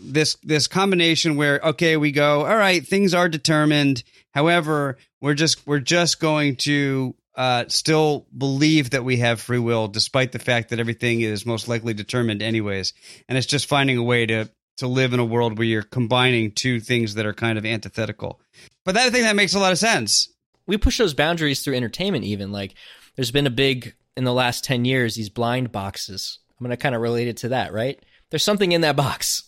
this 0.00 0.36
this 0.42 0.66
combination 0.66 1.36
where 1.36 1.60
okay, 1.62 1.96
we 1.96 2.12
go, 2.12 2.46
all 2.46 2.56
right, 2.56 2.86
things 2.86 3.14
are 3.14 3.28
determined. 3.28 4.02
However, 4.32 4.98
we're 5.20 5.34
just 5.34 5.66
we're 5.66 5.80
just 5.80 6.20
going 6.20 6.56
to 6.56 7.14
uh, 7.34 7.64
still 7.68 8.26
believe 8.36 8.90
that 8.90 9.04
we 9.04 9.18
have 9.18 9.40
free 9.40 9.58
will, 9.58 9.88
despite 9.88 10.32
the 10.32 10.38
fact 10.38 10.70
that 10.70 10.80
everything 10.80 11.20
is 11.20 11.44
most 11.44 11.68
likely 11.68 11.94
determined 11.94 12.42
anyways. 12.42 12.94
And 13.28 13.36
it's 13.36 13.46
just 13.46 13.66
finding 13.66 13.98
a 13.98 14.02
way 14.02 14.26
to 14.26 14.48
to 14.78 14.86
live 14.86 15.14
in 15.14 15.20
a 15.20 15.24
world 15.24 15.58
where 15.58 15.66
you're 15.66 15.82
combining 15.82 16.52
two 16.52 16.80
things 16.80 17.14
that 17.14 17.24
are 17.26 17.32
kind 17.32 17.56
of 17.56 17.64
antithetical. 17.64 18.40
But 18.84 18.94
that, 18.94 19.06
I 19.06 19.10
think 19.10 19.24
that 19.24 19.36
makes 19.36 19.54
a 19.54 19.58
lot 19.58 19.72
of 19.72 19.78
sense. 19.78 20.28
we 20.66 20.76
push 20.76 20.98
those 20.98 21.14
boundaries 21.14 21.62
through 21.62 21.76
entertainment 21.76 22.24
even 22.24 22.52
like 22.52 22.74
there's 23.14 23.30
been 23.30 23.46
a 23.46 23.50
big 23.50 23.94
in 24.16 24.24
the 24.24 24.32
last 24.32 24.64
10 24.64 24.84
years 24.84 25.14
these 25.14 25.28
blind 25.28 25.72
boxes. 25.72 26.38
I'm 26.58 26.64
going 26.64 26.76
to 26.76 26.80
kind 26.80 26.94
of 26.94 27.02
relate 27.02 27.28
it 27.28 27.36
to 27.38 27.50
that 27.50 27.72
right? 27.72 28.00
There's 28.30 28.44
something 28.44 28.72
in 28.72 28.80
that 28.80 28.96
box. 28.96 29.44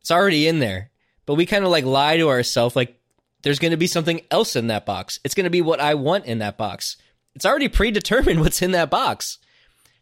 It's 0.00 0.10
already 0.10 0.46
in 0.46 0.58
there. 0.58 0.90
But 1.26 1.34
we 1.34 1.46
kind 1.46 1.64
of 1.64 1.70
like 1.70 1.84
lie 1.84 2.16
to 2.16 2.28
ourselves 2.28 2.76
like 2.76 2.98
there's 3.42 3.58
going 3.58 3.70
to 3.72 3.76
be 3.76 3.86
something 3.86 4.20
else 4.30 4.56
in 4.56 4.68
that 4.68 4.86
box. 4.86 5.18
It's 5.24 5.34
going 5.34 5.44
to 5.44 5.50
be 5.50 5.62
what 5.62 5.80
i 5.80 5.94
want 5.94 6.26
in 6.26 6.38
that 6.38 6.56
box. 6.58 6.96
It's 7.34 7.46
already 7.46 7.68
predetermined 7.68 8.40
what's 8.42 8.62
in 8.62 8.72
that 8.72 8.90
box. 8.90 9.38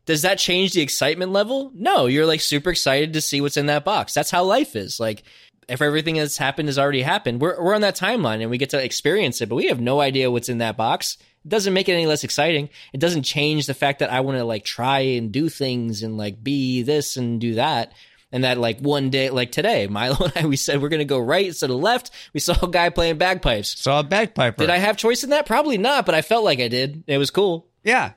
Does 0.06 0.22
that 0.22 0.38
change 0.38 0.72
the 0.72 0.80
excitement 0.80 1.32
level? 1.32 1.70
No 1.74 2.06
you're 2.06 2.26
like 2.26 2.40
super 2.40 2.70
excited 2.70 3.12
to 3.12 3.20
see 3.20 3.40
what's 3.40 3.56
in 3.56 3.66
that 3.66 3.84
box. 3.84 4.14
That's 4.14 4.30
how 4.30 4.44
life 4.44 4.74
is. 4.74 4.98
Like 4.98 5.22
if 5.68 5.80
everything 5.80 6.16
that's 6.16 6.36
happened 6.36 6.68
has 6.68 6.78
already 6.78 7.02
happened, 7.02 7.40
we're 7.40 7.62
we're 7.62 7.74
on 7.74 7.82
that 7.82 7.96
timeline 7.96 8.40
and 8.40 8.50
we 8.50 8.58
get 8.58 8.70
to 8.70 8.82
experience 8.82 9.40
it, 9.40 9.48
but 9.48 9.54
we 9.54 9.68
have 9.68 9.80
no 9.80 10.00
idea 10.00 10.30
what's 10.30 10.48
in 10.48 10.58
that 10.58 10.76
box. 10.76 11.16
It 11.44 11.48
doesn't 11.48 11.72
make 11.72 11.88
it 11.88 11.92
any 11.92 12.06
less 12.06 12.24
exciting. 12.24 12.68
It 12.92 13.00
doesn't 13.00 13.22
change 13.22 13.66
the 13.66 13.74
fact 13.74 14.00
that 14.00 14.12
I 14.12 14.20
want 14.20 14.38
to 14.38 14.44
like 14.44 14.64
try 14.64 15.00
and 15.00 15.32
do 15.32 15.48
things 15.48 16.02
and 16.02 16.16
like 16.16 16.42
be 16.42 16.82
this 16.82 17.16
and 17.16 17.40
do 17.40 17.54
that. 17.54 17.92
And 18.32 18.44
that 18.44 18.58
like 18.58 18.78
one 18.78 19.10
day, 19.10 19.30
like 19.30 19.50
today, 19.50 19.86
Milo 19.88 20.16
and 20.24 20.32
I, 20.36 20.46
we 20.46 20.56
said 20.56 20.80
we're 20.80 20.88
gonna 20.88 21.04
go 21.04 21.18
right 21.18 21.46
instead 21.46 21.70
of 21.70 21.76
left. 21.76 22.10
We 22.32 22.40
saw 22.40 22.54
a 22.64 22.70
guy 22.70 22.90
playing 22.90 23.18
bagpipes. 23.18 23.80
Saw 23.80 24.00
a 24.00 24.04
bagpiper. 24.04 24.58
Did 24.58 24.70
I 24.70 24.78
have 24.78 24.96
choice 24.96 25.24
in 25.24 25.30
that? 25.30 25.46
Probably 25.46 25.78
not, 25.78 26.06
but 26.06 26.14
I 26.14 26.22
felt 26.22 26.44
like 26.44 26.60
I 26.60 26.68
did. 26.68 27.04
It 27.06 27.18
was 27.18 27.30
cool. 27.30 27.68
Yeah. 27.82 28.12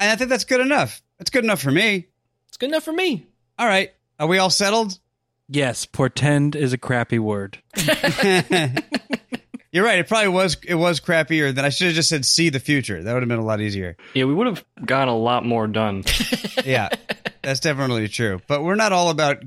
And 0.00 0.10
I 0.10 0.16
think 0.16 0.30
that's 0.30 0.44
good 0.44 0.60
enough. 0.60 1.02
That's 1.18 1.30
good 1.30 1.44
enough 1.44 1.62
for 1.62 1.70
me. 1.70 2.08
It's 2.48 2.56
good 2.56 2.68
enough 2.68 2.84
for 2.84 2.92
me. 2.92 3.26
All 3.58 3.66
right. 3.66 3.92
Are 4.18 4.26
we 4.26 4.38
all 4.38 4.50
settled? 4.50 4.98
Yes, 5.48 5.86
portend 5.86 6.54
is 6.54 6.72
a 6.72 6.78
crappy 6.78 7.18
word. 7.18 7.58
You're 9.70 9.84
right. 9.84 9.98
It 9.98 10.08
probably 10.08 10.28
was 10.28 10.56
it 10.66 10.74
was 10.74 11.00
crappier 11.00 11.54
than 11.54 11.64
I 11.64 11.68
should 11.68 11.88
have 11.88 11.96
just 11.96 12.08
said 12.08 12.24
see 12.24 12.48
the 12.48 12.60
future. 12.60 13.02
That 13.02 13.12
would 13.12 13.22
have 13.22 13.28
been 13.28 13.38
a 13.38 13.44
lot 13.44 13.60
easier. 13.60 13.96
Yeah, 14.14 14.24
we 14.24 14.34
would 14.34 14.46
have 14.46 14.64
gotten 14.84 15.08
a 15.08 15.16
lot 15.16 15.44
more 15.44 15.66
done. 15.66 16.04
Yeah. 16.64 16.88
that's 17.42 17.60
definitely 17.60 18.08
true. 18.08 18.40
But 18.48 18.62
we're 18.64 18.74
not 18.74 18.92
all 18.92 19.10
about 19.10 19.38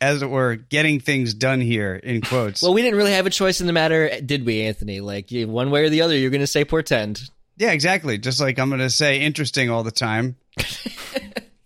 as 0.00 0.22
it 0.22 0.30
were 0.30 0.56
getting 0.56 1.00
things 1.00 1.34
done 1.34 1.60
here 1.60 1.94
in 1.94 2.22
quotes. 2.22 2.62
Well, 2.62 2.72
we 2.74 2.80
didn't 2.82 2.96
really 2.96 3.12
have 3.12 3.26
a 3.26 3.30
choice 3.30 3.60
in 3.60 3.66
the 3.66 3.72
matter, 3.74 4.20
did 4.20 4.46
we, 4.46 4.62
Anthony? 4.62 5.00
Like 5.00 5.28
one 5.30 5.70
way 5.70 5.84
or 5.84 5.90
the 5.90 6.00
other, 6.02 6.16
you're 6.16 6.30
gonna 6.30 6.46
say 6.46 6.64
portend. 6.64 7.20
yeah, 7.56 7.72
exactly. 7.72 8.16
Just 8.18 8.40
like 8.40 8.58
I'm 8.58 8.68
going 8.70 8.80
to 8.80 8.90
say 8.90 9.20
interesting 9.20 9.70
all 9.70 9.82
the 9.82 9.90
time. 9.92 10.36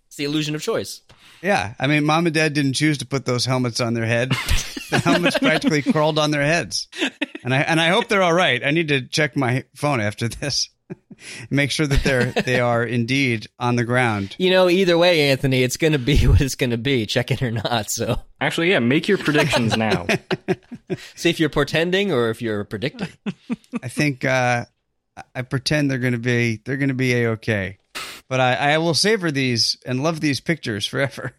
It's 0.07 0.17
the 0.17 0.25
illusion 0.25 0.55
of 0.55 0.61
choice. 0.61 1.01
Yeah. 1.41 1.73
I 1.79 1.87
mean, 1.87 2.03
mom 2.03 2.25
and 2.25 2.35
dad 2.35 2.51
didn't 2.53 2.73
choose 2.73 2.97
to 2.97 3.05
put 3.05 3.25
those 3.25 3.45
helmets 3.45 3.79
on 3.79 3.93
their 3.93 4.05
head. 4.05 4.31
the 4.89 4.99
helmets 4.99 5.37
practically 5.39 5.81
crawled 5.81 6.19
on 6.19 6.31
their 6.31 6.43
heads. 6.43 6.89
And 7.43 7.53
I 7.53 7.61
and 7.61 7.79
I 7.79 7.89
hope 7.89 8.07
they're 8.07 8.21
all 8.21 8.33
right. 8.33 8.63
I 8.63 8.71
need 8.71 8.89
to 8.89 9.01
check 9.01 9.35
my 9.35 9.65
phone 9.75 9.99
after 9.99 10.27
this. 10.27 10.69
Make 11.49 11.71
sure 11.71 11.87
that 11.87 12.03
they're 12.03 12.31
they 12.31 12.59
are 12.59 12.83
indeed 12.83 13.47
on 13.59 13.75
the 13.75 13.83
ground. 13.83 14.35
You 14.37 14.49
know, 14.49 14.69
either 14.69 14.97
way, 14.97 15.29
Anthony, 15.31 15.63
it's 15.63 15.77
going 15.77 15.93
to 15.93 15.99
be 15.99 16.17
what 16.27 16.41
it's 16.41 16.55
going 16.55 16.71
to 16.71 16.77
be, 16.77 17.05
check 17.05 17.31
it 17.31 17.41
or 17.41 17.51
not. 17.51 17.89
So, 17.89 18.19
Actually, 18.39 18.71
yeah, 18.71 18.79
make 18.79 19.07
your 19.07 19.17
predictions 19.17 19.77
now. 19.77 20.07
see 21.15 21.29
if 21.29 21.39
you're 21.39 21.49
portending 21.49 22.11
or 22.11 22.29
if 22.29 22.41
you're 22.41 22.63
predicting. 22.63 23.09
I 23.81 23.87
think 23.87 24.25
uh, 24.25 24.65
I 25.35 25.41
pretend 25.43 25.91
they're 25.91 25.99
going 25.99 26.13
to 26.13 26.19
be 26.19 26.61
they're 26.65 26.77
going 26.77 26.89
to 26.89 26.95
be 26.95 27.13
a 27.13 27.29
okay, 27.31 27.77
but 28.27 28.39
I, 28.39 28.73
I 28.73 28.77
will 28.79 28.95
savor 28.95 29.31
these 29.31 29.77
and 29.85 30.03
love 30.03 30.21
these 30.21 30.39
pictures 30.39 30.85
forever. 30.85 31.33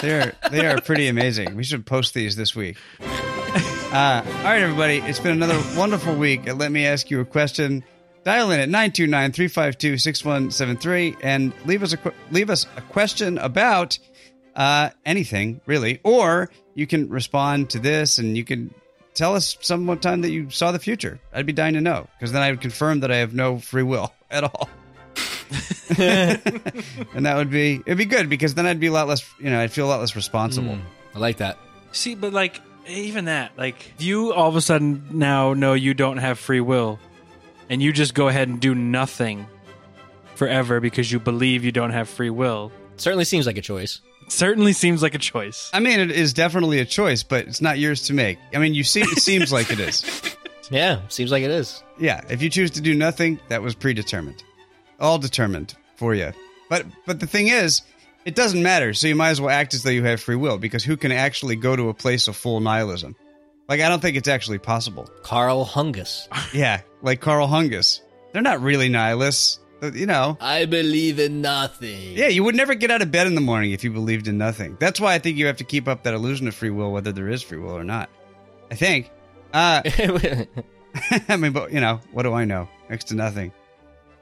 They're 0.00 0.34
they 0.50 0.66
are 0.66 0.80
pretty 0.80 1.08
amazing. 1.08 1.54
We 1.54 1.64
should 1.64 1.86
post 1.86 2.14
these 2.14 2.36
this 2.36 2.54
week. 2.54 2.76
Uh, 3.94 4.22
all 4.26 4.32
right, 4.42 4.60
everybody. 4.60 4.98
It's 4.98 5.20
been 5.20 5.40
another 5.40 5.62
wonderful 5.78 6.16
week. 6.16 6.52
Let 6.52 6.72
me 6.72 6.84
ask 6.84 7.12
you 7.12 7.20
a 7.20 7.24
question. 7.24 7.84
Dial 8.24 8.50
in 8.50 8.58
at 8.58 8.68
929-352-6173 8.68 11.18
and 11.22 11.52
leave 11.64 11.84
us 11.84 11.92
a 11.92 11.98
leave 12.32 12.50
us 12.50 12.66
a 12.76 12.80
question 12.80 13.38
about 13.38 13.96
uh, 14.56 14.90
anything 15.06 15.60
really, 15.66 16.00
or 16.02 16.50
you 16.74 16.88
can 16.88 17.08
respond 17.08 17.70
to 17.70 17.78
this 17.78 18.18
and 18.18 18.36
you 18.36 18.42
can 18.42 18.74
tell 19.14 19.36
us 19.36 19.56
some 19.60 19.86
time 20.00 20.22
that 20.22 20.30
you 20.30 20.50
saw 20.50 20.72
the 20.72 20.80
future. 20.80 21.20
I'd 21.32 21.46
be 21.46 21.52
dying 21.52 21.74
to 21.74 21.80
know 21.80 22.08
because 22.18 22.32
then 22.32 22.42
I 22.42 22.50
would 22.50 22.62
confirm 22.62 22.98
that 22.98 23.12
I 23.12 23.18
have 23.18 23.32
no 23.32 23.60
free 23.60 23.84
will 23.84 24.12
at 24.28 24.42
all. 24.42 24.68
and 25.98 27.26
that 27.26 27.36
would 27.36 27.50
be 27.50 27.80
it'd 27.86 27.96
be 27.96 28.06
good 28.06 28.28
because 28.28 28.54
then 28.54 28.66
I'd 28.66 28.80
be 28.80 28.88
a 28.88 28.92
lot 28.92 29.06
less 29.06 29.24
you 29.38 29.50
know 29.50 29.60
I'd 29.60 29.70
feel 29.70 29.86
a 29.86 29.90
lot 29.90 30.00
less 30.00 30.16
responsible. 30.16 30.80
I 31.14 31.20
like 31.20 31.36
that. 31.36 31.58
See, 31.92 32.16
but 32.16 32.32
like 32.32 32.60
even 32.86 33.26
that, 33.26 33.52
like 33.56 33.92
if 33.98 34.04
you 34.04 34.32
all 34.32 34.48
of 34.48 34.56
a 34.56 34.60
sudden 34.60 35.06
now 35.10 35.54
know 35.54 35.74
you 35.74 35.94
don't 35.94 36.18
have 36.18 36.38
free 36.38 36.60
will, 36.60 36.98
and 37.68 37.82
you 37.82 37.92
just 37.92 38.14
go 38.14 38.28
ahead 38.28 38.48
and 38.48 38.60
do 38.60 38.74
nothing 38.74 39.46
forever 40.34 40.80
because 40.80 41.10
you 41.10 41.18
believe 41.18 41.64
you 41.64 41.72
don't 41.72 41.90
have 41.92 42.08
free 42.08 42.30
will. 42.30 42.72
Certainly 42.96 43.24
seems 43.24 43.46
like 43.46 43.56
a 43.56 43.62
choice. 43.62 44.00
It 44.26 44.32
certainly 44.32 44.72
seems 44.72 45.02
like 45.02 45.14
a 45.14 45.18
choice. 45.18 45.70
I 45.72 45.80
mean, 45.80 46.00
it 46.00 46.10
is 46.10 46.32
definitely 46.32 46.78
a 46.80 46.84
choice, 46.84 47.22
but 47.22 47.46
it's 47.46 47.60
not 47.60 47.78
yours 47.78 48.02
to 48.04 48.14
make. 48.14 48.38
I 48.54 48.58
mean, 48.58 48.74
you 48.74 48.84
see, 48.84 49.02
it 49.02 49.18
seems 49.18 49.52
like 49.52 49.70
it 49.70 49.80
is. 49.80 50.36
Yeah, 50.70 51.00
seems 51.08 51.30
like 51.30 51.42
it 51.42 51.50
is. 51.50 51.82
Yeah, 51.98 52.22
if 52.30 52.40
you 52.40 52.48
choose 52.48 52.70
to 52.70 52.80
do 52.80 52.94
nothing, 52.94 53.38
that 53.48 53.60
was 53.60 53.74
predetermined, 53.74 54.42
all 54.98 55.18
determined 55.18 55.74
for 55.96 56.14
you. 56.14 56.32
But 56.70 56.86
but 57.04 57.20
the 57.20 57.26
thing 57.26 57.48
is, 57.48 57.82
it 58.24 58.34
doesn't 58.34 58.62
matter. 58.62 58.94
So 58.94 59.06
you 59.06 59.14
might 59.14 59.30
as 59.30 59.40
well 59.40 59.50
act 59.50 59.74
as 59.74 59.82
though 59.82 59.90
you 59.90 60.04
have 60.04 60.20
free 60.20 60.36
will 60.36 60.58
because 60.58 60.84
who 60.84 60.96
can 60.96 61.12
actually 61.12 61.56
go 61.56 61.76
to 61.76 61.88
a 61.88 61.94
place 61.94 62.28
of 62.28 62.36
full 62.36 62.60
nihilism? 62.60 63.16
Like, 63.68 63.80
I 63.80 63.88
don't 63.88 64.00
think 64.00 64.16
it's 64.16 64.28
actually 64.28 64.58
possible. 64.58 65.08
Karl 65.22 65.64
Hungus. 65.64 66.28
Yeah, 66.54 66.82
like 67.02 67.20
Karl 67.20 67.48
Hungus. 67.48 68.00
They're 68.32 68.42
not 68.42 68.60
really 68.60 68.88
nihilists. 68.88 69.60
You 69.82 70.06
know, 70.06 70.38
I 70.40 70.64
believe 70.64 71.18
in 71.18 71.42
nothing. 71.42 72.12
yeah, 72.16 72.28
you 72.28 72.42
would 72.42 72.54
never 72.54 72.74
get 72.74 72.90
out 72.90 73.02
of 73.02 73.10
bed 73.10 73.26
in 73.26 73.34
the 73.34 73.42
morning 73.42 73.72
if 73.72 73.84
you 73.84 73.90
believed 73.90 74.28
in 74.28 74.38
nothing. 74.38 74.78
That's 74.80 74.98
why 74.98 75.12
I 75.14 75.18
think 75.18 75.36
you 75.36 75.44
have 75.46 75.58
to 75.58 75.64
keep 75.64 75.88
up 75.88 76.04
that 76.04 76.14
illusion 76.14 76.48
of 76.48 76.54
free 76.54 76.70
will, 76.70 76.90
whether 76.90 77.12
there 77.12 77.28
is 77.28 77.42
free 77.42 77.58
will 77.58 77.76
or 77.76 77.84
not. 77.84 78.08
I 78.70 78.76
think. 78.76 79.10
Uh, 79.52 79.82
I 81.28 81.36
mean, 81.36 81.52
but 81.52 81.70
you 81.72 81.80
know, 81.80 82.00
what 82.12 82.22
do 82.22 82.32
I 82.32 82.46
know? 82.46 82.66
Next 82.88 83.08
to 83.08 83.14
nothing. 83.14 83.52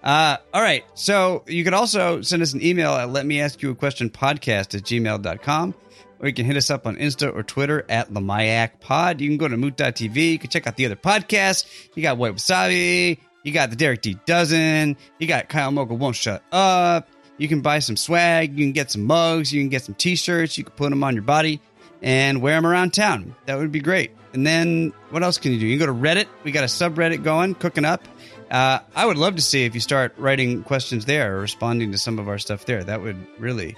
Uh, 0.02 0.36
all 0.52 0.62
right. 0.62 0.84
So 0.94 1.44
you 1.46 1.64
can 1.64 1.74
also 1.74 2.22
send 2.22 2.42
us 2.42 2.52
an 2.52 2.62
email 2.64 2.92
at 2.92 3.10
let 3.10 3.26
me 3.26 3.40
ask 3.40 3.62
you 3.62 3.70
a 3.70 3.74
question 3.74 4.10
podcast 4.10 4.74
at 4.74 4.82
gmail.com. 4.82 5.74
Or 6.20 6.28
you 6.28 6.34
can 6.34 6.44
hit 6.46 6.56
us 6.56 6.70
up 6.70 6.86
on 6.86 6.96
Insta 6.96 7.34
or 7.34 7.42
Twitter 7.42 7.84
at 7.88 8.10
Lamayak 8.10 8.80
Pod. 8.80 9.20
You 9.20 9.28
can 9.28 9.38
go 9.38 9.48
to 9.48 9.56
moot.tv. 9.56 10.32
You 10.32 10.38
can 10.38 10.50
check 10.50 10.68
out 10.68 10.76
the 10.76 10.86
other 10.86 10.96
podcasts. 10.96 11.66
You 11.96 12.02
got 12.02 12.16
White 12.16 12.34
Wasabi. 12.34 13.18
You 13.42 13.52
got 13.52 13.70
the 13.70 13.76
Derek 13.76 14.02
D 14.02 14.16
Dozen. 14.24 14.96
You 15.18 15.26
got 15.26 15.48
Kyle 15.48 15.72
Mogul 15.72 15.96
Won't 15.96 16.14
Shut 16.14 16.44
Up. 16.52 17.08
You 17.38 17.48
can 17.48 17.60
buy 17.60 17.80
some 17.80 17.96
swag. 17.96 18.56
You 18.56 18.64
can 18.64 18.72
get 18.72 18.92
some 18.92 19.04
mugs. 19.04 19.52
You 19.52 19.60
can 19.60 19.68
get 19.68 19.82
some 19.82 19.96
t 19.96 20.14
shirts. 20.14 20.56
You 20.56 20.62
can 20.62 20.74
put 20.74 20.90
them 20.90 21.02
on 21.02 21.14
your 21.14 21.24
body 21.24 21.60
and 22.02 22.40
wear 22.40 22.54
them 22.54 22.66
around 22.66 22.92
town. 22.92 23.34
That 23.46 23.58
would 23.58 23.72
be 23.72 23.80
great. 23.80 24.12
And 24.32 24.46
then 24.46 24.92
what 25.10 25.24
else 25.24 25.38
can 25.38 25.52
you 25.52 25.58
do? 25.58 25.66
You 25.66 25.76
can 25.76 25.86
go 25.86 25.92
to 25.92 25.98
Reddit. 25.98 26.26
We 26.44 26.52
got 26.52 26.62
a 26.62 26.68
subreddit 26.68 27.24
going, 27.24 27.56
cooking 27.56 27.84
up. 27.84 28.06
Uh, 28.52 28.80
I 28.94 29.06
would 29.06 29.16
love 29.16 29.36
to 29.36 29.42
see 29.42 29.64
if 29.64 29.74
you 29.74 29.80
start 29.80 30.12
writing 30.18 30.62
questions 30.62 31.06
there 31.06 31.36
or 31.36 31.40
responding 31.40 31.90
to 31.92 31.98
some 31.98 32.18
of 32.18 32.28
our 32.28 32.38
stuff 32.38 32.66
there. 32.66 32.84
That 32.84 33.00
would 33.00 33.16
really 33.38 33.74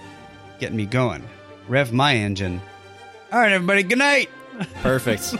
get 0.59 0.73
me 0.73 0.85
going. 0.85 1.23
Rev 1.69 1.93
my 1.93 2.13
engine. 2.13 2.61
All 3.31 3.39
right, 3.39 3.53
everybody. 3.53 3.83
Good 3.83 3.99
night. 3.99 4.29
Perfect. 4.81 5.33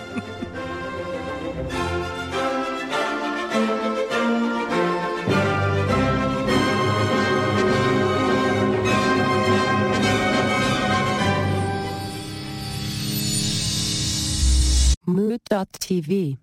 Mood.tv. 15.06 16.38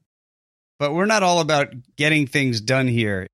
But 0.83 0.95
we're 0.95 1.07
not 1.07 1.23
all 1.23 1.39
about 1.39 1.69
getting 1.95 2.27
things 2.27 2.61
done 2.61 2.89
here 2.89 3.29